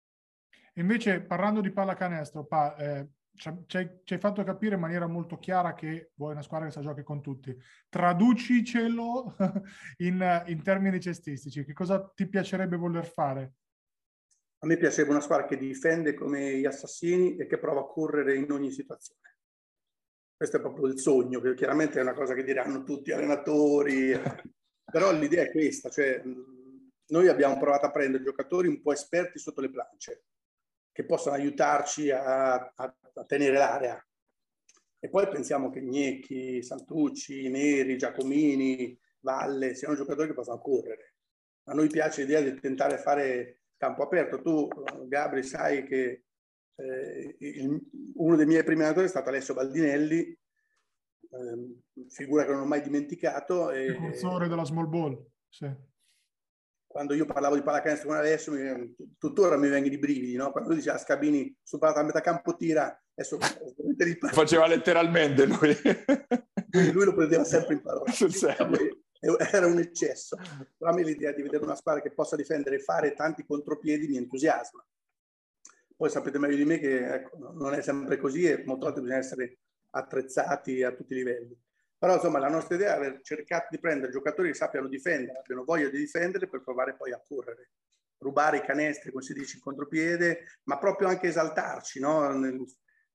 [0.79, 6.11] Invece, parlando di pallacanestro, pa, eh, ci, hai, fatto capire in maniera molto chiara che
[6.15, 7.57] vuoi una squadra che sa giochi con tutti.
[7.89, 9.37] Traducicelo
[9.99, 11.65] in, in termini cestistici.
[11.65, 13.53] Che cosa ti piacerebbe voler fare?
[14.61, 18.37] A me piacerebbe una squadra che difende come gli assassini e che prova a correre
[18.37, 19.37] in ogni situazione.
[20.37, 24.13] Questo è proprio il sogno, che chiaramente è una cosa che diranno tutti gli allenatori,
[24.85, 26.23] però l'idea è questa, cioè
[27.11, 30.25] noi abbiamo provato a prendere giocatori un po' esperti sotto le planche,
[30.99, 34.05] che possano aiutarci a, a, a tenere l'area.
[34.99, 41.15] E poi pensiamo che Gnecchi, Santucci, Neri, Giacomini, Valle siano giocatori che possano correre.
[41.69, 44.43] A noi piace l'idea di tentare fare campo aperto.
[44.43, 44.69] Tu,
[45.07, 46.25] Gabri, sai che
[46.75, 47.81] eh, il,
[48.15, 50.37] uno dei miei primi allenatori è stato Alessio Baldinelli,
[51.31, 53.71] eh, figura che non ho mai dimenticato.
[53.71, 55.73] Il cursore della small ball, sì
[56.89, 60.51] quando io parlavo di pallacanestro con Alessio, mi, tuttora mi vengono i brividi, no?
[60.51, 63.39] Quando lui diceva Scabini, superato a metà campo tira, adesso...
[64.33, 65.77] Faceva letteralmente lui.
[66.71, 66.93] lui.
[66.93, 67.05] lui.
[67.05, 68.11] lo prendeva sempre in parola.
[69.21, 70.37] Era un eccesso.
[70.77, 74.09] Però a me l'idea di vedere una squadra che possa difendere e fare tanti contropiedi
[74.09, 74.85] mi entusiasma.
[75.95, 79.19] Poi sapete meglio di me che ecco, non è sempre così e molte volte bisogna
[79.19, 79.59] essere
[79.91, 81.57] attrezzati a tutti i livelli.
[81.99, 85.65] Però insomma la nostra idea è aver cercato di prendere giocatori che sappiano difendere, abbiano
[85.65, 87.71] voglia di difendere per provare poi a correre,
[88.19, 91.99] rubare i canestri, come si dice, in contropiede, ma proprio anche esaltarci.
[91.99, 92.31] No?
[92.33, 92.65] Nel,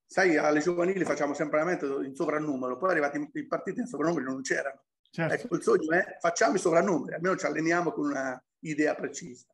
[0.06, 4.41] sai, alle giovanili facciamo sempre allenamento in sovrannumero, poi arrivati in partite in sovrannumero non
[4.41, 4.84] c'erano.
[5.10, 5.34] Certo.
[5.34, 9.46] Ecco, il sogno è facciamo i sovrannumeri, almeno ci alleniamo con una idea precisa.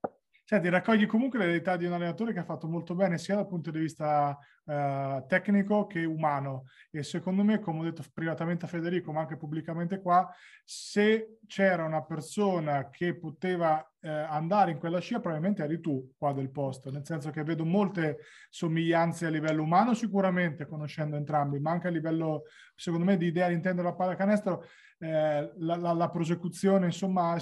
[0.49, 3.69] Senti, raccogli comunque l'eredità di un allenatore che ha fatto molto bene sia dal punto
[3.69, 4.35] di vista
[4.65, 6.65] eh, tecnico che umano.
[6.89, 10.27] E secondo me, come ho detto privatamente a Federico, ma anche pubblicamente qua,
[10.63, 16.33] se c'era una persona che poteva eh, andare in quella scia, probabilmente eri tu qua
[16.33, 18.17] del posto, nel senso che vedo molte
[18.49, 23.49] somiglianze a livello umano sicuramente, conoscendo entrambi, ma anche a livello, secondo me, di idea
[23.49, 24.63] di intendere la pallacanestro,
[25.01, 27.37] eh, la, la, la, prosecuzione, insomma,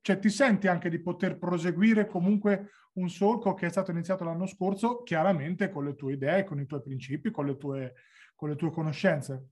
[0.00, 4.46] cioè ti senti anche di poter proseguire comunque un solco che è stato iniziato l'anno
[4.46, 7.94] scorso, chiaramente con le tue idee, con i tuoi principi, con le tue,
[8.36, 9.48] con le tue conoscenze.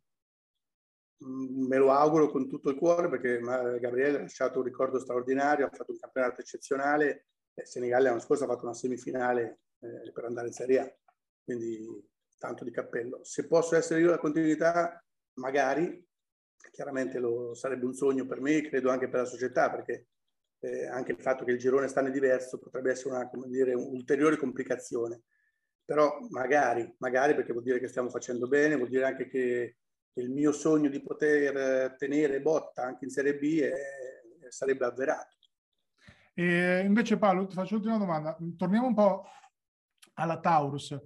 [1.24, 5.66] Mm, me lo auguro con tutto il cuore perché Gabriele ha lasciato un ricordo straordinario,
[5.66, 7.26] ha fatto un campionato eccezionale.
[7.54, 10.96] Eh, Senigallia l'anno scorso ha fatto una semifinale eh, per andare in Serie A,
[11.42, 11.84] quindi
[12.38, 13.24] tanto di cappello.
[13.24, 16.08] Se posso essere io la continuità, magari,
[16.72, 20.08] chiaramente lo sarebbe un sogno per me, credo anche per la società, perché
[20.60, 25.22] eh, anche il fatto che il girone stanno diverso potrebbe essere una, dire, un'ulteriore complicazione.
[25.84, 29.76] Però magari, magari perché vuol dire che stiamo facendo bene, vuol dire anche che
[30.14, 33.72] il mio sogno di poter tenere botta anche in Serie B è,
[34.48, 35.36] sarebbe avverato.
[36.34, 38.36] E invece Paolo, ti faccio l'ultima domanda.
[38.56, 39.24] Torniamo un po'
[40.14, 40.96] alla Taurus.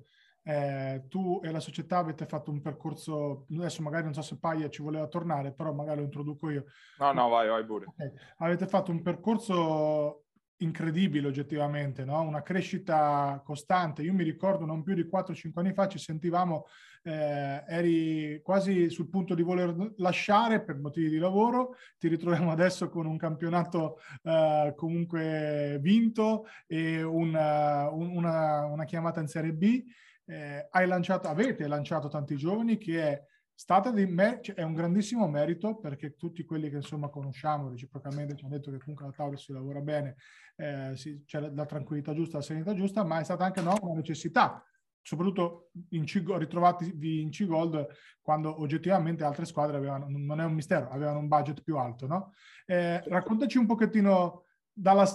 [0.47, 4.69] Eh, tu e la società avete fatto un percorso, adesso magari non so se Paia
[4.69, 6.67] ci voleva tornare, però magari lo introduco io.
[6.99, 7.87] No, no, vai, vai pure.
[7.87, 8.13] Okay.
[8.39, 10.25] Avete fatto un percorso
[10.59, 12.21] incredibile oggettivamente, no?
[12.21, 14.03] una crescita costante.
[14.03, 16.67] Io mi ricordo non più di 4-5 anni fa ci sentivamo,
[17.03, 22.89] eh, eri quasi sul punto di voler lasciare per motivi di lavoro, ti ritroviamo adesso
[22.89, 29.85] con un campionato eh, comunque vinto e una, una, una chiamata in Serie B
[30.27, 34.75] eh, hai lanciato, avete lanciato tanti giovani che è stata di me, cioè, è un
[34.75, 39.13] grandissimo merito perché tutti quelli che insomma conosciamo reciprocamente ci hanno detto che comunque la
[39.13, 40.17] tavola si lavora bene,
[40.57, 43.77] eh, si, c'è la, la, tranquillità giusta, la serenità giusta, ma è stata anche no,
[43.81, 44.65] una necessità,
[45.01, 47.87] soprattutto in C- ritrovati in C-Gold
[48.21, 52.07] quando oggettivamente altre squadre avevano, non è un mistero, avevano un budget più alto.
[52.07, 52.33] No?
[52.67, 55.07] Eh, raccontaci un pochettino, dalla,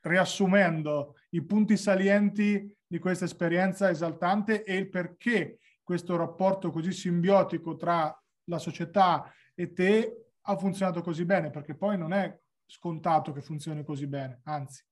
[0.00, 7.76] riassumendo i punti salienti di questa esperienza esaltante e il perché questo rapporto così simbiotico
[7.76, 8.14] tra
[8.44, 13.84] la società e te ha funzionato così bene, perché poi non è scontato che funzioni
[13.84, 14.84] così bene, anzi.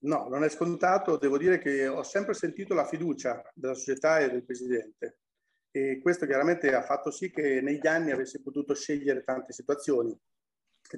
[0.00, 1.16] No, non è scontato.
[1.16, 5.18] Devo dire che ho sempre sentito la fiducia della società e del presidente
[5.70, 10.16] e questo chiaramente ha fatto sì che negli anni avessi potuto scegliere tante situazioni,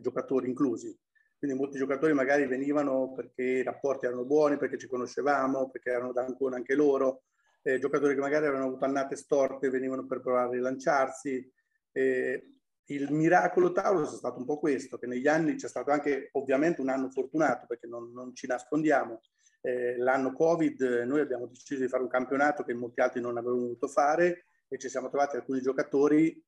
[0.01, 0.97] giocatori inclusi.
[1.41, 6.13] Quindi molti giocatori magari venivano perché i rapporti erano buoni, perché ci conoscevamo, perché erano
[6.13, 7.23] da ancora anche loro,
[7.63, 11.51] eh, giocatori che magari avevano avuto annate storte venivano per provare a rilanciarsi.
[11.93, 16.29] Eh, il miracolo Taurus è stato un po' questo, che negli anni c'è stato anche
[16.33, 19.23] ovviamente un anno fortunato, perché non, non ci nascondiamo.
[19.63, 23.61] Eh, l'anno Covid noi abbiamo deciso di fare un campionato che molti altri non avevano
[23.61, 26.39] voluto fare e ci siamo trovati alcuni giocatori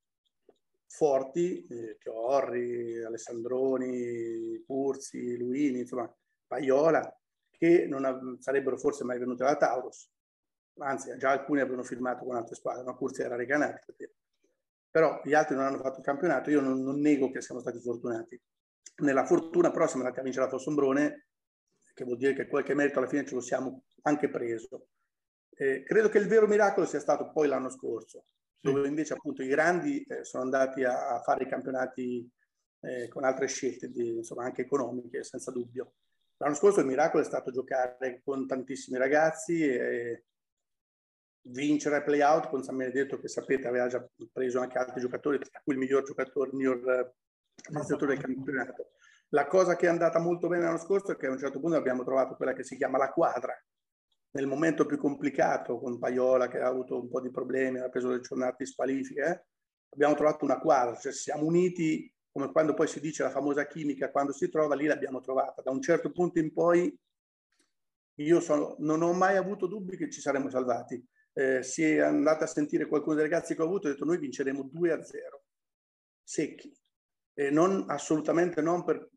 [0.92, 6.14] forti, eh, Chiorri, Alessandroni, Curzi, Luini, insomma,
[6.46, 7.02] Paiola,
[7.50, 10.10] che non sarebbero forse mai venuti alla Taurus.
[10.78, 13.94] Anzi, già alcuni avevano firmato con altre squadre, ma Curzi era Recanati.
[14.90, 17.80] Però gli altri non hanno fatto il campionato, io non, non nego che siamo stati
[17.80, 18.38] fortunati.
[18.96, 21.28] Nella fortuna però siamo andati a vincere la Fossombrone,
[21.94, 24.88] che vuol dire che qualche merito alla fine ce lo siamo anche preso.
[25.54, 28.26] Eh, credo che il vero miracolo sia stato poi l'anno scorso,
[28.62, 32.30] dove invece appunto i grandi eh, sono andati a, a, fare i campionati
[32.80, 35.94] eh, con altre scelte, di, insomma anche economiche, senza dubbio.
[36.36, 40.24] L'anno scorso il miracolo è stato giocare con tantissimi ragazzi e
[41.46, 45.60] vincere ai playout con San Benedetto che sapete aveva già preso anche altri giocatori, tra
[45.64, 47.14] cui il miglior giocatore, il miglior eh,
[47.66, 48.90] amministratore del campionato.
[49.30, 51.76] La cosa che è andata molto bene l'anno scorso è che a un certo punto
[51.76, 53.60] abbiamo trovato quella che si chiama la quadra,
[54.32, 58.08] nel momento più complicato con Paiola che ha avuto un po' di problemi, ha preso
[58.08, 59.44] le giornate di squalifica, eh,
[59.90, 64.10] abbiamo trovato una quadra, cioè siamo uniti come quando poi si dice la famosa chimica,
[64.10, 65.60] quando si trova lì l'abbiamo trovata.
[65.60, 66.98] Da un certo punto in poi
[68.16, 71.04] io sono, non ho mai avuto dubbi che ci saremmo salvati.
[71.34, 74.06] Eh, si è andata a sentire qualcuno dei ragazzi che ho avuto e ha detto
[74.06, 75.44] noi vinceremo 2 a 0,
[76.22, 76.74] secchi.
[77.34, 79.10] E non, assolutamente non per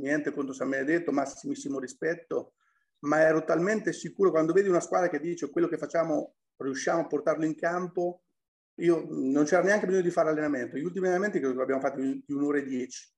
[0.00, 2.54] niente contro San Benedetto, massimissimo rispetto,
[3.04, 7.06] ma ero talmente sicuro quando vedi una squadra che dice quello che facciamo riusciamo a
[7.06, 8.22] portarlo in campo,
[8.76, 10.76] io non c'era neanche bisogno di fare allenamento.
[10.76, 13.10] Gli ultimi allenamenti credo che abbiamo fatto di un'ora e dieci.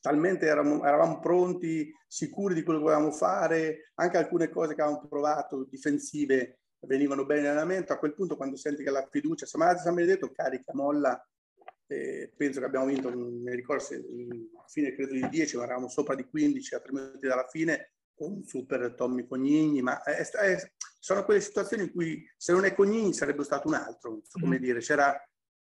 [0.00, 5.06] Talmente eravamo, eravamo, pronti, sicuri di quello che volevamo fare, anche alcune cose che avevamo
[5.06, 7.92] provato, difensive, venivano bene in allenamento.
[7.92, 11.24] A quel punto, quando senti che la fiducia, andati a San Benedetto, carica, molla,
[11.86, 15.88] eh, penso che abbiamo vinto, mi ricordo se a fine credo di 10, ma eravamo
[15.88, 17.92] sopra di 15 a tre minuti dalla fine,
[18.26, 22.74] un super Tommy Cognini, ma è, è, sono quelle situazioni in cui se non è
[22.74, 24.62] Cognini sarebbe stato un altro, come mm.
[24.62, 25.14] dire, c'era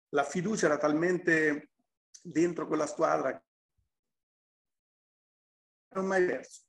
[0.10, 1.72] la fiducia era talmente
[2.22, 3.43] dentro quella squadra che
[5.89, 6.62] non mai perso.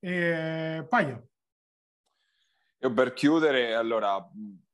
[0.00, 1.28] Eh, Paio.
[2.78, 4.22] Io per chiudere, allora,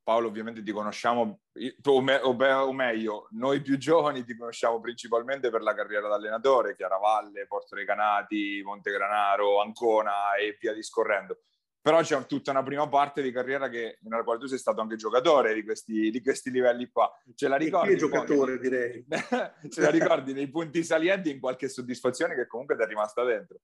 [0.03, 1.41] Paolo ovviamente ti conosciamo,
[1.85, 6.15] o, me, o, o, meglio, noi più giovani ti conosciamo principalmente per la carriera da
[6.15, 11.41] allenatore, Chiaravalle, Porto Recanati, Montegranaro, Ancona e via discorrendo.
[11.83, 14.97] Però c'è tutta una prima parte di carriera che, nella quale tu sei stato anche
[14.97, 17.11] giocatore di questi, di questi livelli qua.
[17.35, 17.97] Ce la ricordi?
[17.97, 18.69] giocatore, poi?
[18.69, 19.07] direi.
[19.71, 23.61] Ce la ricordi nei punti salienti in qualche soddisfazione che comunque ti è rimasta dentro?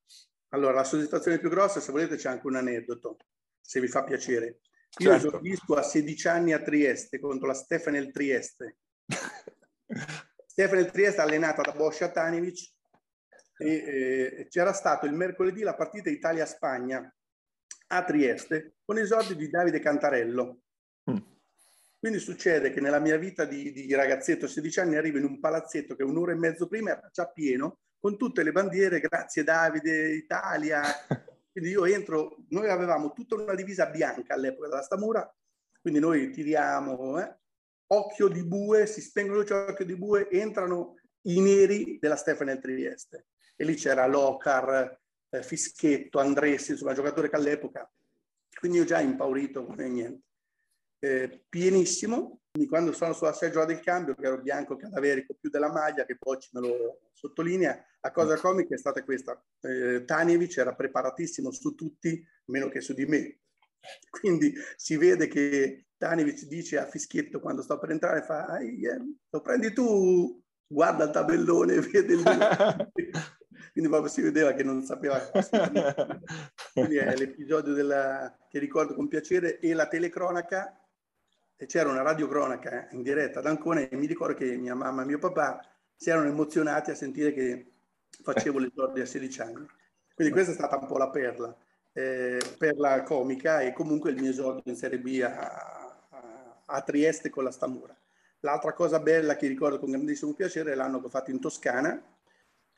[0.50, 3.18] Allora, la soddisfazione più grossa, se volete, c'è anche un aneddoto,
[3.60, 4.60] se vi fa piacere.
[4.98, 5.26] Io certo.
[5.26, 8.78] esordisco a 16 anni a Trieste contro la Stefanel Trieste.
[10.46, 12.72] Stefanel Trieste allenata da Boscia Tanevich
[13.58, 17.14] e eh, c'era stato il mercoledì la partita Italia-Spagna
[17.88, 20.60] a Trieste con esordio di Davide Cantarello.
[21.10, 21.16] Mm.
[21.98, 25.40] Quindi succede che nella mia vita di, di ragazzetto a 16 anni arrivo in un
[25.40, 30.14] palazzetto che un'ora e mezzo prima era già pieno con tutte le bandiere, grazie Davide,
[30.14, 30.82] Italia,
[31.56, 35.34] Quindi io entro, noi avevamo tutta una divisa bianca all'epoca della Stamura,
[35.80, 37.34] quindi noi tiriamo, eh,
[37.94, 43.28] occhio di bue, si spengono luce occhio di bue, entrano i neri della Stefanel Trieste.
[43.56, 45.00] E lì c'era Locar,
[45.30, 47.90] eh, Fischetto, Andressi, insomma, giocatori che all'epoca.
[48.54, 50.24] Quindi io già impaurito come niente.
[50.98, 55.70] Eh, pienissimo, quindi quando sono sulla seggiola del cambio, che ero bianco cadaverico più della
[55.70, 59.38] maglia, che poi me lo sottolinea, la cosa comica è stata questa.
[59.60, 63.40] Eh, Tanievic era preparatissimo su tutti, meno che su di me.
[64.08, 69.40] Quindi si vede che Tanievic dice a Fischietto quando sto per entrare, fa, eh, lo
[69.42, 72.22] prendi tu, guarda il tabellone, vede il...
[73.72, 75.70] Quindi proprio si vedeva che non sapeva cosa.
[76.72, 80.80] Quindi è l'episodio della, che ricordo con piacere e la telecronaca.
[81.58, 85.06] E c'era una radiocronaca in diretta ad Ancona e mi ricordo che mia mamma e
[85.06, 85.60] mio papà
[85.94, 87.72] si erano emozionati a sentire che
[88.22, 89.66] facevo l'esordio a 16 anni.
[90.14, 91.56] Quindi questa è stata un po' la perla.
[91.92, 96.82] eh, per la comica e comunque il mio esordio in Serie B a, a, a
[96.82, 97.96] Trieste con la Stamura.
[98.40, 102.02] L'altra cosa bella che ricordo con grandissimo piacere è l'anno che ho fatto in Toscana,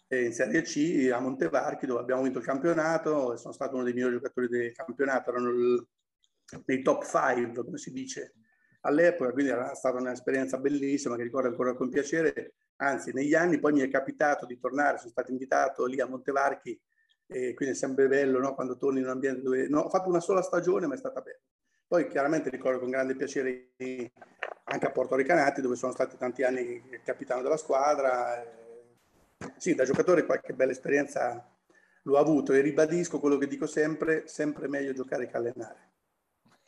[0.07, 3.93] eh, in Serie C a Montevarchi dove abbiamo vinto il campionato sono stato uno dei
[3.93, 5.51] migliori giocatori del campionato, erano
[6.67, 8.35] nei top 5 come si dice
[8.83, 13.73] all'epoca, quindi era stata un'esperienza bellissima che ricordo ancora con piacere, anzi negli anni poi
[13.73, 16.81] mi è capitato di tornare, sono stato invitato lì a Montevarchi
[17.27, 18.55] e quindi è sempre bello no?
[18.55, 19.69] quando torni in un ambiente dove...
[19.69, 21.39] No, ho fatto una sola stagione ma è stata bella.
[21.87, 23.73] Poi chiaramente ricordo con grande piacere
[24.65, 28.45] anche a Porto Recanati dove sono stati tanti anni capitano della squadra.
[29.57, 31.57] Sì, da giocatore qualche bella esperienza
[32.03, 35.88] l'ho avuto e ribadisco quello che dico sempre, sempre meglio giocare che allenare.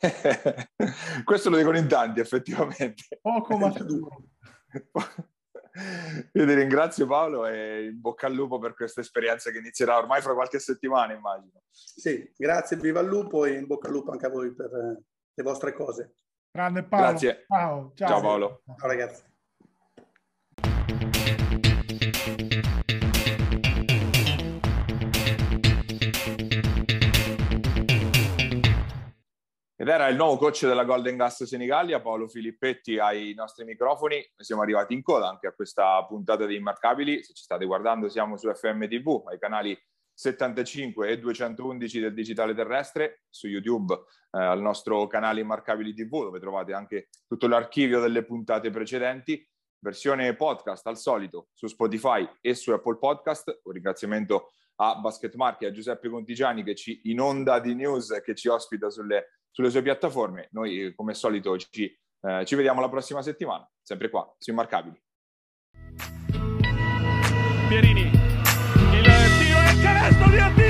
[1.23, 3.19] Questo lo dicono in tanti effettivamente.
[3.21, 4.23] Poco ma duro.
[6.33, 10.21] Io ti ringrazio Paolo e in bocca al lupo per questa esperienza che inizierà ormai
[10.21, 11.61] fra qualche settimana, immagino.
[11.69, 15.03] Sì, grazie, viva il lupo e in bocca al lupo anche a voi per eh,
[15.33, 16.15] le vostre cose.
[16.51, 17.07] Grande Paolo.
[17.07, 17.45] Grazie.
[17.47, 18.07] Ciao, ciao.
[18.07, 18.63] ciao Paolo.
[18.77, 19.29] Ciao ragazzi.
[29.81, 34.13] Ed era il nuovo coach della Golden Gas Senigallia, Paolo Filippetti, ai nostri microfoni.
[34.17, 37.23] Noi siamo arrivati in coda anche a questa puntata di Immarcabili.
[37.23, 39.75] Se ci state guardando siamo su FM TV, ai canali
[40.13, 46.39] 75 e 211 del digitale terrestre, su YouTube eh, al nostro canale Immarcabili TV, dove
[46.39, 49.43] trovate anche tutto l'archivio delle puntate precedenti.
[49.79, 53.61] Versione podcast al solito su Spotify e su Apple Podcast.
[53.63, 58.21] Un ringraziamento a Basket Marchi e a Giuseppe Contigiani che ci inonda di news e
[58.21, 60.47] che ci ospita sulle sulle sue piattaforme.
[60.51, 61.85] Noi, come al solito, ci,
[62.21, 65.01] eh, ci vediamo la prossima settimana, sempre qua, su Immarcabili.
[67.67, 69.03] Pierini, il
[69.39, 70.60] tiro il canestro di Attila!